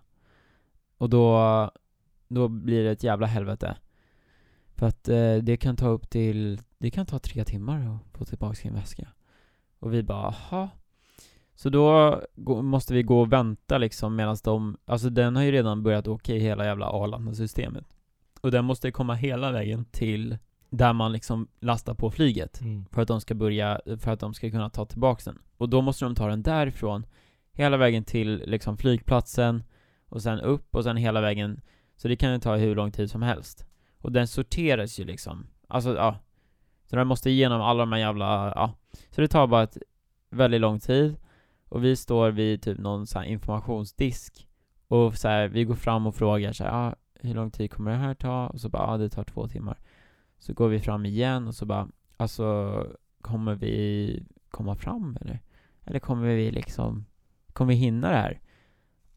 [0.98, 1.70] Och då,
[2.28, 3.76] då blir det ett jävla helvete.
[4.74, 8.24] För att uh, det kan ta upp till, det kan ta tre timmar att få
[8.24, 9.08] tillbaka sin väska.
[9.78, 10.68] Och vi bara, aha.
[11.54, 12.20] Så då
[12.62, 16.34] måste vi gå och vänta liksom medan de, alltså den har ju redan börjat åka
[16.34, 17.95] i hela jävla Arlanda-systemet.
[18.46, 20.38] Och den måste komma hela vägen till
[20.70, 22.86] där man liksom lastar på flyget Mm.
[22.92, 25.38] för att de ska börja, för att de ska kunna ta tillbaks den.
[25.56, 27.06] Och då måste de ta den därifrån,
[27.52, 29.64] hela vägen till liksom flygplatsen,
[30.04, 31.60] och sen upp och sen hela vägen,
[31.96, 33.66] så det kan ju ta hur lång tid som helst.
[33.98, 36.18] Och den sorteras ju liksom, alltså ja.
[36.84, 38.72] Så den måste igenom alla de här jävla, ja.
[39.10, 39.78] Så det tar bara ett
[40.30, 41.16] väldigt lång tid,
[41.68, 44.48] och vi står vid typ någon sån här informationsdisk,
[44.88, 46.94] och så här, vi går fram och frågar så här, ja,
[47.26, 48.46] hur lång tid kommer det här ta?
[48.46, 49.78] Och så bara, ja det tar två timmar.
[50.38, 52.86] Så går vi fram igen och så bara, alltså
[53.20, 55.40] kommer vi komma fram eller?
[55.84, 57.04] Eller kommer vi liksom,
[57.52, 58.40] kommer vi hinna det här?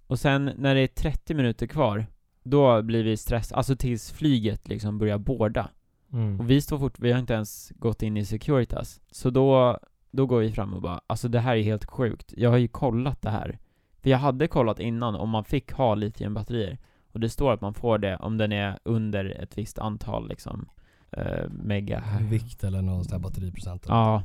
[0.08, 2.06] Och sen när det är 30 minuter kvar,
[2.44, 5.70] då blir vi stressade, alltså tills flyget liksom börjar båda.
[6.12, 6.40] Mm.
[6.40, 9.02] Och vi står fort, vi har inte ens gått in i Securitas.
[9.12, 9.80] Så då,
[10.12, 12.34] då går vi fram och bara, alltså det här är helt sjukt.
[12.38, 13.60] Jag har ju kollat det här.
[14.02, 16.78] För jag hade kollat innan om man fick ha litiumbatterier.
[17.20, 20.70] Och det står att man får det om den är under ett visst antal liksom,
[21.12, 22.04] eh, mega.
[22.22, 23.86] Vikt eller någon sån här batteriprocent.
[23.86, 24.24] eller Ja.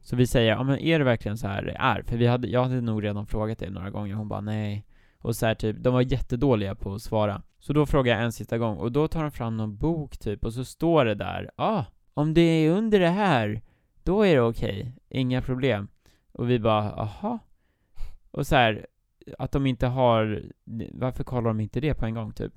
[0.00, 2.02] Så vi säger, ja men är det verkligen så här det är?
[2.02, 4.86] För vi hade, jag hade nog redan frågat det några gånger, hon bara nej.
[5.18, 7.42] Och så här typ, de var jättedåliga på att svara.
[7.58, 10.44] Så då frågar jag en sista gång, och då tar de fram någon bok typ,
[10.44, 11.84] och så står det där, ah,
[12.14, 13.62] om det är under det här,
[14.02, 15.88] då är det okej, inga problem.
[16.32, 17.38] Och vi bara, aha.
[18.30, 18.86] Och så här,
[19.38, 20.42] att de inte har,
[20.92, 22.52] varför kollar de inte det på en gång typ?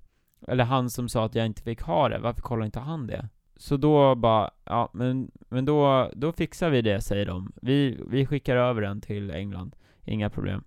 [0.47, 3.30] Eller han som sa att jag inte fick ha det, varför kollar inte han det?
[3.57, 7.51] Så då bara, ja men, men då, då fixar vi det säger de.
[7.61, 10.63] Vi, vi skickar över den till England, inga problem.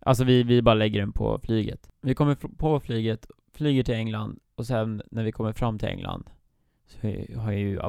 [0.00, 1.90] Alltså vi, vi bara lägger den på flyget.
[2.00, 6.30] Vi kommer på flyget, flyger till England, och sen när vi kommer fram till England
[6.86, 6.98] så
[7.36, 7.80] har ju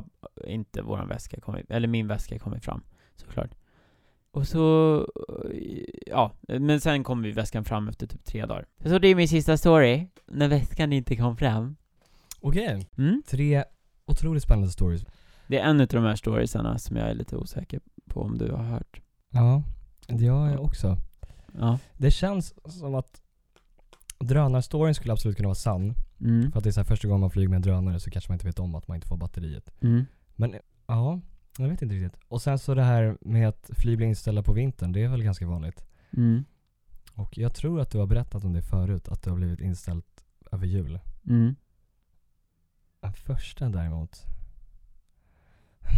[0.47, 2.83] inte våran väska kommit, eller min väska kommit fram,
[3.15, 3.51] såklart.
[4.33, 5.07] Och så,
[6.05, 8.65] ja, men sen kommer vi väskan fram efter typ tre dagar.
[8.85, 11.75] Så det är min sista story, när väskan inte kom fram.
[12.41, 12.87] Okej.
[12.97, 13.23] Mm?
[13.27, 13.63] Tre
[14.11, 15.05] Otroligt spännande stories.
[15.47, 18.51] Det är en av de här storiesarna som jag är lite osäker på om du
[18.51, 19.01] har hört.
[19.29, 19.63] Ja,
[20.07, 20.97] det har jag också.
[21.59, 21.79] Ja.
[21.97, 23.21] Det känns som att
[24.19, 25.93] drönarstoryn skulle absolut kunna vara sann.
[26.21, 26.51] Mm.
[26.51, 28.31] För att det är så här första gången man flyger med en drönare så kanske
[28.31, 29.71] man inte vet om att man inte får batteriet.
[29.81, 30.05] Mm.
[30.35, 30.55] Men
[30.87, 31.19] ja,
[31.57, 32.21] jag vet inte riktigt.
[32.27, 35.23] Och sen så det här med att flyg blir inställda på vintern, det är väl
[35.23, 35.85] ganska vanligt.
[36.17, 36.43] Mm.
[37.15, 40.25] Och jag tror att du har berättat om det förut, att det har blivit inställt
[40.51, 40.99] över jul.
[41.27, 41.55] Mm.
[42.99, 44.25] Den första däremot.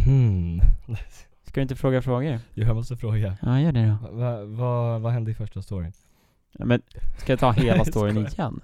[0.04, 0.60] Hmm.
[1.42, 2.40] Ska du inte fråga frågor?
[2.54, 3.36] Jag måste fråga.
[3.42, 4.08] Ja, gör det då.
[4.10, 5.92] Vad va, va, hände i första storyn?
[6.52, 6.82] Ja, men
[7.18, 8.60] ska jag ta hela storyn igen?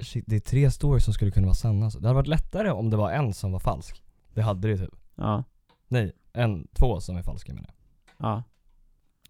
[0.00, 1.90] Shit, det är tre stories som skulle kunna vara sanna.
[1.90, 4.02] Det hade varit lättare om det var en som var falsk.
[4.34, 4.94] Det hade det typ.
[5.14, 5.44] Ja.
[5.88, 7.70] Nej, en, två som är falska menar
[8.18, 8.42] Ja.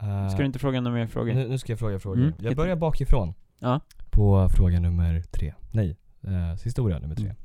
[0.01, 0.31] jag.
[0.31, 1.35] Ska du inte fråga några mer frågor?
[1.35, 2.19] nu, nu ska jag fråga frågor.
[2.23, 2.35] Mm.
[2.41, 3.35] Jag börjar bakifrån.
[3.59, 3.81] Ja.
[4.11, 5.55] På fråga nummer tre.
[5.73, 7.25] Nej, eh, historia nummer tre.
[7.25, 7.37] Mm.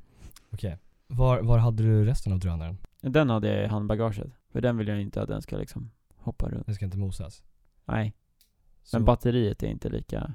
[0.52, 0.78] Okej.
[1.08, 2.78] Var, var hade du resten av drönaren?
[3.02, 4.28] Den hade jag i handbagaget.
[4.52, 6.66] För den vill jag inte att den ska liksom hoppa runt.
[6.66, 7.44] Den ska inte mosas.
[7.86, 8.14] Nej.
[8.84, 10.34] Så Men batteriet är inte lika...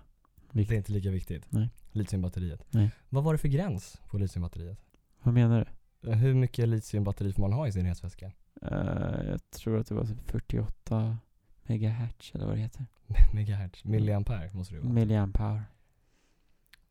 [0.53, 1.47] det är inte lika viktigt.
[1.49, 1.71] Nej.
[1.93, 2.65] Litiumbatteriet.
[2.71, 2.91] Nej.
[3.09, 4.79] Vad var det för gräns på litiumbatteriet?
[5.23, 6.11] Vad menar du?
[6.11, 8.33] Eh, Hur mycket litiumbatteri får man ha i sin resväska?
[8.63, 11.19] Eh, jag tror att det var typ 48
[11.63, 12.87] megahertz eller vad det heter.
[13.35, 13.85] Megahertz?
[13.85, 14.93] Milliampere måste det vara.
[14.93, 15.63] Milliampere.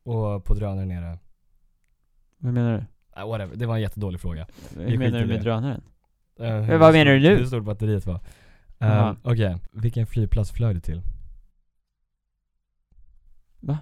[0.04, 1.20] Och på drönaren är det?
[2.38, 2.86] Vad menar du?
[3.14, 4.48] Ah, whatever, det var en jättedålig fråga.
[4.76, 5.44] Hur menar du med det.
[5.44, 5.84] drönaren?
[6.38, 7.36] Men vad menar du nu?
[7.36, 8.20] Hur stort batteriet var.
[8.80, 11.02] Um, Okej, vilken flygplats flög du till?
[13.60, 13.78] Va?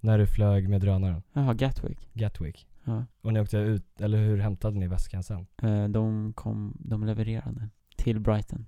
[0.00, 1.22] När du flög med drönaren?
[1.32, 2.08] Jaha, Gatwick.
[2.12, 2.66] Gatwick.
[2.84, 3.04] Ja.
[3.22, 5.46] Och ni åkte ut, eller hur hämtade ni väskan sen?
[5.62, 7.68] Eh, de kom, de levererade.
[7.96, 8.66] Till Brighton.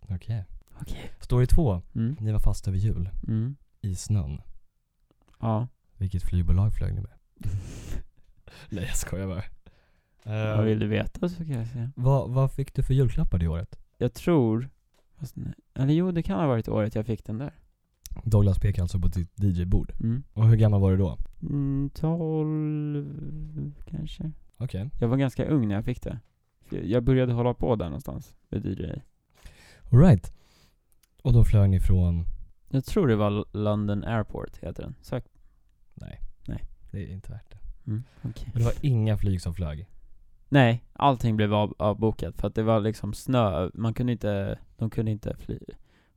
[0.00, 0.44] Okej.
[0.80, 1.10] Okej.
[1.20, 1.82] Story två.
[1.94, 2.16] Mm.
[2.20, 3.10] Ni var fast över jul.
[3.26, 3.56] Mm.
[3.80, 4.42] I snön.
[5.40, 5.68] Ja.
[5.96, 7.12] Vilket flygbolag flög ni med?
[8.68, 9.42] Nej jag skojar bara.
[10.24, 11.92] Vad Uh, vill du veta så kan jag säga.
[11.96, 13.78] vad, vad fick du för julklappar det året?
[13.98, 14.68] Jag tror,
[15.18, 15.54] fast nej.
[15.74, 17.52] eller jo det kan ha varit året jag fick den där.
[18.24, 19.92] Douglas pekar alltså på ditt DJ-bord.
[20.00, 20.22] Mm.
[20.32, 21.18] Och hur gammal var du då?
[21.42, 24.32] Mm, 12 kanske.
[24.56, 24.90] Okej.
[25.00, 26.18] Jag var ganska ung när jag fick det.
[26.70, 28.84] Jag började hålla på där någonstans, med DJ.
[29.92, 30.32] Alright.
[31.22, 32.24] Och då flög ni från?
[32.70, 34.94] Jag tror det var London Airport, heter den.
[35.00, 35.24] Sök.
[35.94, 36.20] Nej.
[36.48, 36.64] Nej.
[36.90, 37.58] Det är inte värt det.
[37.86, 38.50] Mm, okej.
[38.52, 39.86] Men det var inga flyg som flög?
[40.48, 44.90] Nej, allting blev av, avbokat för att det var liksom snö, man kunde inte, de
[44.90, 45.58] kunde inte fly,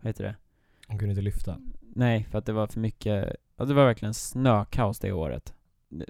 [0.01, 0.35] vad heter det?
[0.87, 1.57] De kunde inte lyfta?
[1.95, 5.53] Nej, för att det var för mycket, ja, det var verkligen snökaos det året.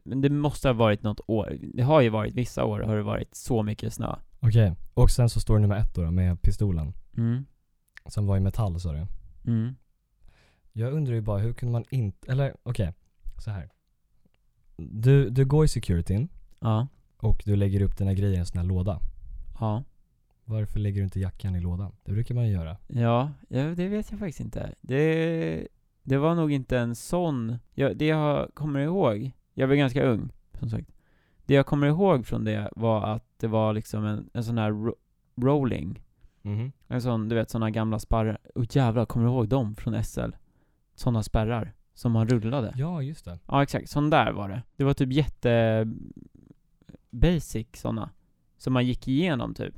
[0.04, 3.04] Men det måste ha varit något år, det har ju varit, vissa år har det
[3.04, 4.16] varit så mycket snö.
[4.40, 4.76] Okej.
[4.94, 6.94] Och sen så står det nummer ett då, med pistolen.
[7.18, 7.46] Mm,
[8.06, 9.08] Som var i metall sa du?
[9.48, 9.76] mm,
[10.74, 12.94] Jag undrar ju bara, hur kunde man inte, eller okej,
[13.38, 13.70] så här.
[14.78, 16.30] Du, du går i securityn
[16.60, 19.00] ja, och du lägger upp dina grejer i en sån här låda.
[19.60, 19.84] ja.
[20.46, 21.92] Varför lägger du inte jackan i lådan?
[22.04, 22.78] Det brukar man ju göra.
[22.88, 24.74] Ja, ja, det vet jag faktiskt inte.
[24.82, 25.68] Det,
[26.04, 30.30] det var nog inte en sån, jag, det jag kommer ihåg, jag var ganska ung,
[30.60, 30.90] som sagt.
[31.46, 34.72] Det jag kommer ihåg från det var att det var liksom en, en sån här
[34.72, 34.96] ro-
[35.36, 36.00] rolling,
[36.46, 36.72] Mhm.
[36.88, 40.30] en sån, du vet såna gamla spärrar, oh jävlar, kommer du ihåg dem från SL?
[40.96, 42.74] Såna spärrar, som man rullade.
[42.76, 43.40] Ja, just det.
[43.48, 44.64] Ja exakt, sån där var det.
[44.76, 45.86] Det var typ jätte
[47.10, 48.10] basic såna.
[48.58, 49.74] Som man gick igenom typ.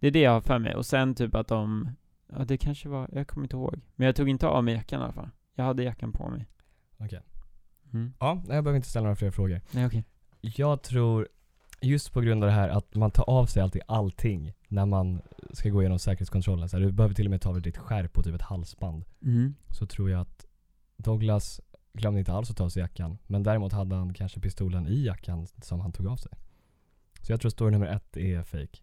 [0.00, 0.74] Det är det jag har för mig.
[0.74, 1.90] Och sen typ att de,
[2.26, 3.80] ja det kanske var, jag kommer inte ihåg.
[3.96, 5.30] Men jag tog inte av mig jackan i alla fall.
[5.54, 6.46] Jag hade jackan på mig.
[6.96, 7.20] Okej.
[7.92, 8.12] Mm.
[8.20, 9.60] Ja, jag behöver inte ställa några fler frågor.
[9.70, 10.04] Nej okej.
[10.40, 11.28] Jag tror,
[11.80, 15.22] just på grund av det här att man tar av sig alltid allting när man
[15.52, 16.68] ska gå igenom säkerhetskontrollen.
[16.68, 18.42] Så här, du behöver till och med ta av dig ditt skärp och typ ett
[18.42, 19.04] halsband.
[19.22, 19.54] Mm.
[19.70, 20.46] Så tror jag att
[20.96, 21.60] Douglas
[21.92, 23.18] glömde inte alls att ta av sig jackan.
[23.26, 26.32] Men däremot hade han kanske pistolen i jackan som han tog av sig.
[27.20, 28.78] Så jag tror story nummer ett är fake.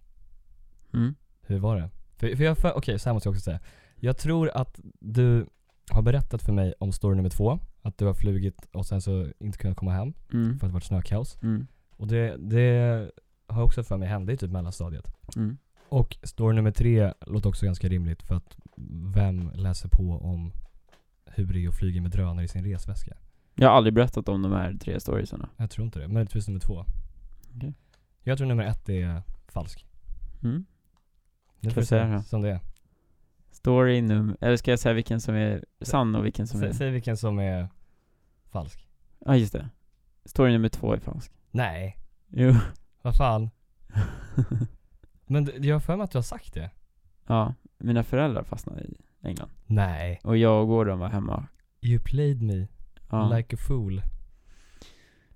[0.94, 1.16] Mm.
[1.42, 1.90] Hur var det?
[2.16, 3.60] För, för jag, för, okej så här måste jag också säga.
[3.96, 5.46] Jag tror att du
[5.92, 7.60] har berättat för mig om story nummer två.
[7.82, 10.60] Att du har flugit och sen så inte kunnat komma hem Mm.
[10.60, 11.38] för att det varit snökaos.
[11.42, 11.68] Mm.
[11.98, 13.12] Och det, det
[13.48, 15.12] har också för mig hände i typ mellanstadiet.
[15.36, 15.58] Mm.
[15.90, 18.58] Och story nummer tre låter också ganska rimligt för att
[19.16, 20.52] vem läser på om
[21.26, 23.18] hur det är att flyga med drönare i sin resväska?
[23.56, 25.50] Jag har aldrig berättat om de här tre storiesarna.
[25.58, 26.08] Jag tror inte det.
[26.08, 26.86] Möjligtvis nummer två.
[27.56, 27.74] Okej.
[28.24, 29.86] Jag tror nummer ett är falsk.
[30.44, 30.66] Mm.
[31.68, 32.60] Nu får vi säga som det är.
[33.52, 36.74] Story num, eller ska jag säga vilken som är sann och vilken som Sä, är...
[36.74, 37.68] säg vilken som är
[38.52, 38.88] falsk.
[39.26, 39.70] Ja just det.
[40.26, 41.32] Story nummer två är falsk.
[41.52, 41.98] Nej,
[42.28, 42.54] Jo.
[43.02, 43.50] vad fan.
[45.26, 46.70] Men jag har för mig att du har sagt det.
[47.28, 49.50] ja, mina föräldrar fastnade i England.
[49.66, 50.20] Nej.
[50.24, 51.48] Och jag och Gordon var hemma.
[51.82, 52.68] You played me
[53.10, 53.36] Ja.
[53.38, 54.02] like a fool.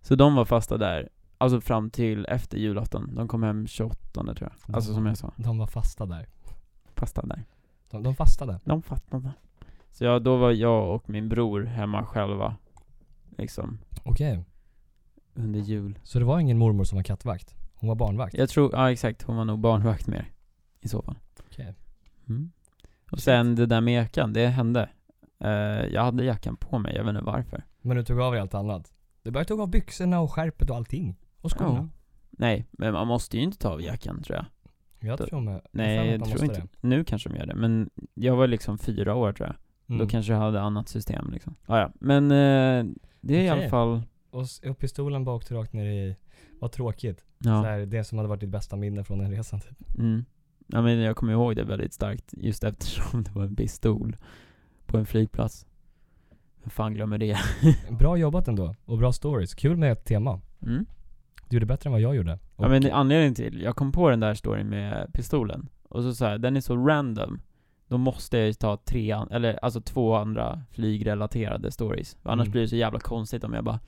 [0.02, 1.10] Så de var fasta där.
[1.42, 3.16] Alltså fram till efter julafton.
[3.16, 4.76] De kom hem 28 tror jag.
[4.76, 5.34] Alltså som jag sa.
[5.38, 6.28] De var fasta där.
[6.96, 7.46] Fasta där.
[7.90, 8.60] De, de fastade.
[8.64, 9.32] De fattade.
[9.92, 12.56] Så ja, då var jag och min bror hemma själva.
[13.38, 13.80] Liksom.
[14.04, 14.44] Okej.
[15.34, 16.00] Under jul.
[16.04, 17.56] Så det var ingen mormor som var kattvakt?
[17.74, 18.34] Hon var barnvakt?
[18.34, 20.32] Jag tror, ja exakt, hon var nog barnvakt mer.
[20.80, 21.16] I så fall.
[21.48, 21.74] Okej.
[22.30, 22.52] Mm.
[23.12, 24.90] Och sen det där med jackan, det hände.
[25.40, 25.50] Eh,
[25.94, 27.64] jag hade jackan på mig, jag vet inte varför.
[27.82, 28.94] Men du tog av dig allt annat?
[29.24, 31.18] Du började ta av byxorna och skärpet och allting?
[31.42, 31.76] Och skorna?
[31.76, 31.88] Ja.
[32.32, 34.46] Nej, men man måste ju inte ta av jackan tror jag.
[35.10, 35.62] Jag Då- tror med.
[35.72, 36.68] Nej, jag man tror måste inte.
[36.82, 39.56] Nu kanske de gör det, men jag var liksom fyra år tror jag.
[39.56, 39.94] det.
[39.94, 40.00] Mm.
[40.06, 41.56] Då kanske jag hade annat system liksom.
[41.66, 45.54] Ah, ja, men eh, det är i alla fall, Och, s- och pistolen bara åkte
[45.56, 46.16] rakt ner i,
[46.60, 47.26] vad tråkigt.
[47.38, 47.62] ja.
[47.64, 49.98] Så här, det som hade varit ditt bästa minne från den resan typ.
[49.98, 50.26] Mm.
[50.68, 54.18] Ja men jag kommer ihåg det väldigt starkt, just eftersom det var en pistol
[54.86, 55.66] på en flygplats.
[56.64, 57.38] Hur fan glömmer det?
[58.00, 59.54] Bra jobbat ändå, och bra stories.
[59.56, 60.42] Kul med ett tema.
[60.62, 60.86] Mm.
[61.52, 62.40] Du gjorde bättre än vad jag gjorde.
[62.58, 66.14] Ja men det- anledningen till, jag kom på den där storyn med pistolen, och så
[66.14, 67.42] såhär, den är så random
[67.88, 72.52] Då måste jag ju ta tre, an- eller alltså två andra flygrelaterade stories Annars Mm.
[72.52, 73.80] blir det så jävla konstigt om jag bara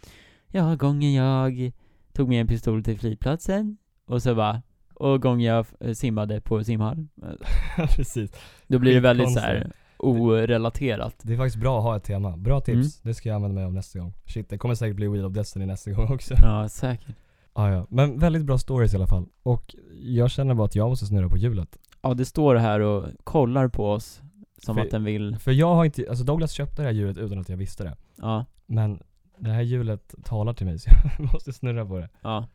[0.48, 1.72] Ja, gången jag
[2.14, 4.62] tog med en pistol till flygplatsen Och så bara
[4.94, 5.66] Och gången jag
[5.98, 7.08] simmade på simhall
[7.96, 8.32] Precis.
[8.68, 9.64] Då blir det väldigt så Skitkonstigt.
[9.66, 12.38] här orelaterat Det är faktiskt bra att ha ett tema.
[12.38, 12.76] Bra tips.
[12.76, 12.90] Mm.
[13.02, 14.14] Det ska jag använda mig av nästa gång.
[14.26, 16.34] Shit, det kommer säkert bli Wheel of Destiny nästa gång också.
[16.44, 17.16] Ja, säkert
[17.54, 17.86] Ah, ja.
[17.90, 19.26] Men väldigt bra stories i alla fall.
[19.44, 21.78] Och jag känner bara att jag måste snurra på hjulet.
[22.02, 24.22] Ja, det står här och kollar på oss
[24.58, 27.18] Som För- att den vill, För jag har inte, alltså Douglas köpte det här hjulet
[27.18, 27.96] utan att jag visste det.
[28.16, 29.00] ja, Men
[29.38, 32.10] det här hjulet talar till mig så jag måste snurra på det.
[32.22, 32.48] ja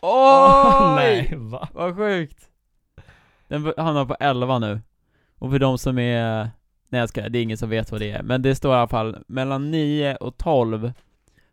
[0.00, 0.94] Oj!
[0.96, 1.68] nej, va?
[1.72, 2.50] Vad sjukt!
[3.48, 4.80] Den hamnar på 11 nu.
[5.38, 6.50] Och för de som är...
[6.88, 8.22] Nej jag ska, det är ingen som vet vad det är.
[8.22, 10.92] Men det står i alla fall, mellan 9 och 12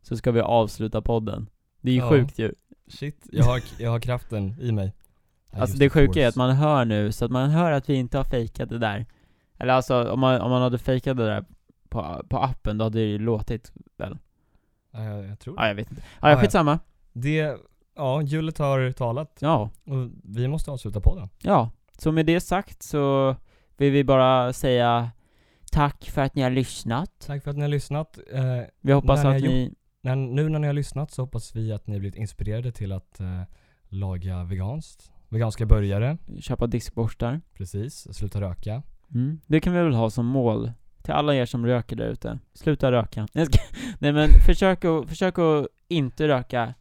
[0.01, 1.49] så ska vi avsluta podden.
[1.81, 2.09] Det är ju Ja.
[2.09, 2.53] sjukt ju.
[2.87, 4.87] Shit, jag har, jag har kraften i mig.
[4.87, 7.93] I Alltså det sjuka är att man hör nu, så att man hör att vi
[7.95, 9.05] inte har fejkat det där.
[9.57, 11.45] Eller alltså, om man, om man hade fejkat det där
[11.89, 14.17] på, på appen, då hade det ju låtit väl?
[14.91, 16.03] Ja, jag, jag tror Ja, jag vet inte.
[16.21, 16.79] Ja, Ja, skitsamma.
[17.13, 17.57] Det,
[17.95, 19.37] ja, hjulet har talat.
[19.41, 21.29] Ja, Och vi måste avsluta podden.
[21.43, 21.71] ja.
[21.97, 23.35] Så med det sagt så
[23.77, 25.11] vill vi bara säga
[25.71, 27.11] tack för att ni har lyssnat.
[27.27, 28.17] Tack för att ni har lyssnat.
[28.33, 28.43] Eh,
[28.81, 31.99] Vi hoppas att ni, när, nu när ni har lyssnat så hoppas vi att ni
[31.99, 33.41] blivit inspirerade till att eh,
[33.89, 35.11] laga veganskt.
[35.29, 37.41] Veganska burgare, köpa diskborstar.
[37.53, 38.07] precis.
[38.15, 38.83] Sluta röka.
[39.13, 39.39] Mm.
[39.47, 40.71] Det kan vi väl ha som mål.
[41.03, 42.39] Till alla er som röker där ute.
[42.53, 43.27] Sluta röka.
[43.99, 46.73] Nej men försök att, försök att inte röka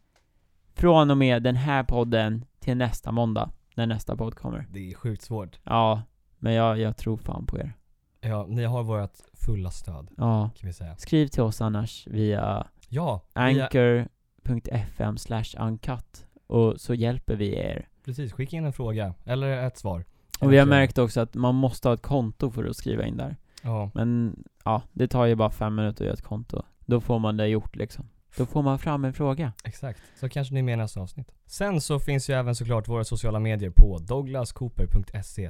[0.73, 3.51] från och med den här podden till nästa måndag.
[3.75, 4.67] När nästa podd kommer.
[4.71, 5.59] Det är sjukt svårt.
[5.63, 6.01] Ja,
[6.39, 7.73] men jag, jag tror fan på er.
[8.21, 10.49] Ja, ni har vårt fulla stöd, Ja.
[10.55, 10.95] kan vi säga.
[10.97, 17.87] Skriv till oss annars via Ja, anchor.fm slash uncut och så hjälper vi er.
[18.05, 18.33] precis.
[18.33, 20.05] Skicka in en fråga, eller ett svar.
[20.39, 23.17] Och vi har märkt också att man måste ha ett konto för att skriva in
[23.17, 23.35] där.
[23.63, 26.61] Ja, Men ja, det tar ju bara fem minuter att göra ett konto.
[26.85, 28.09] Då får man det gjort liksom.
[28.37, 29.53] Då får man fram en fråga.
[29.63, 30.01] exakt.
[30.19, 31.31] Så kanske ni med nästa avsnitt.
[31.45, 35.49] Sen så finns ju även såklart våra sociala medier på douglascooper.se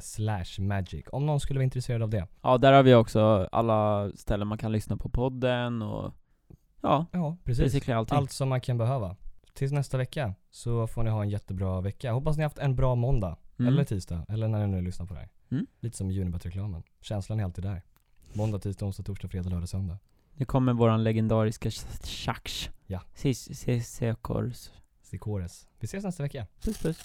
[0.61, 1.05] magic.
[1.11, 2.27] Om någon skulle vara intresserad av det.
[2.41, 6.13] Ja, där har vi också alla ställen man kan lyssna på podden och
[6.81, 7.89] ja, Ja, precis.
[7.89, 8.17] allting.
[8.17, 9.15] Allt som man kan behöva.
[9.53, 12.11] Tills nästa vecka så får ni ha en jättebra vecka.
[12.11, 13.37] Hoppas ni haft en bra måndag.
[13.59, 13.73] Mm.
[13.73, 14.25] Eller tisdag.
[14.29, 15.29] Eller när ni nu lyssnar på det här.
[15.51, 15.67] Mm.
[15.79, 16.83] Lite som Unibet-reklamen.
[17.01, 17.81] Känslan är alltid där.
[18.33, 19.97] Måndag, tisdag, onsdag, torsdag, fredag, lördag, söndag.
[20.35, 21.71] Nu kommer våran legendariska
[22.03, 22.69] Shax.
[22.87, 23.01] Ja.
[23.13, 24.69] Sisekors.
[25.01, 25.67] Sikores.
[25.79, 26.47] Vi ses nästa vecka.
[26.63, 26.97] Puss puss.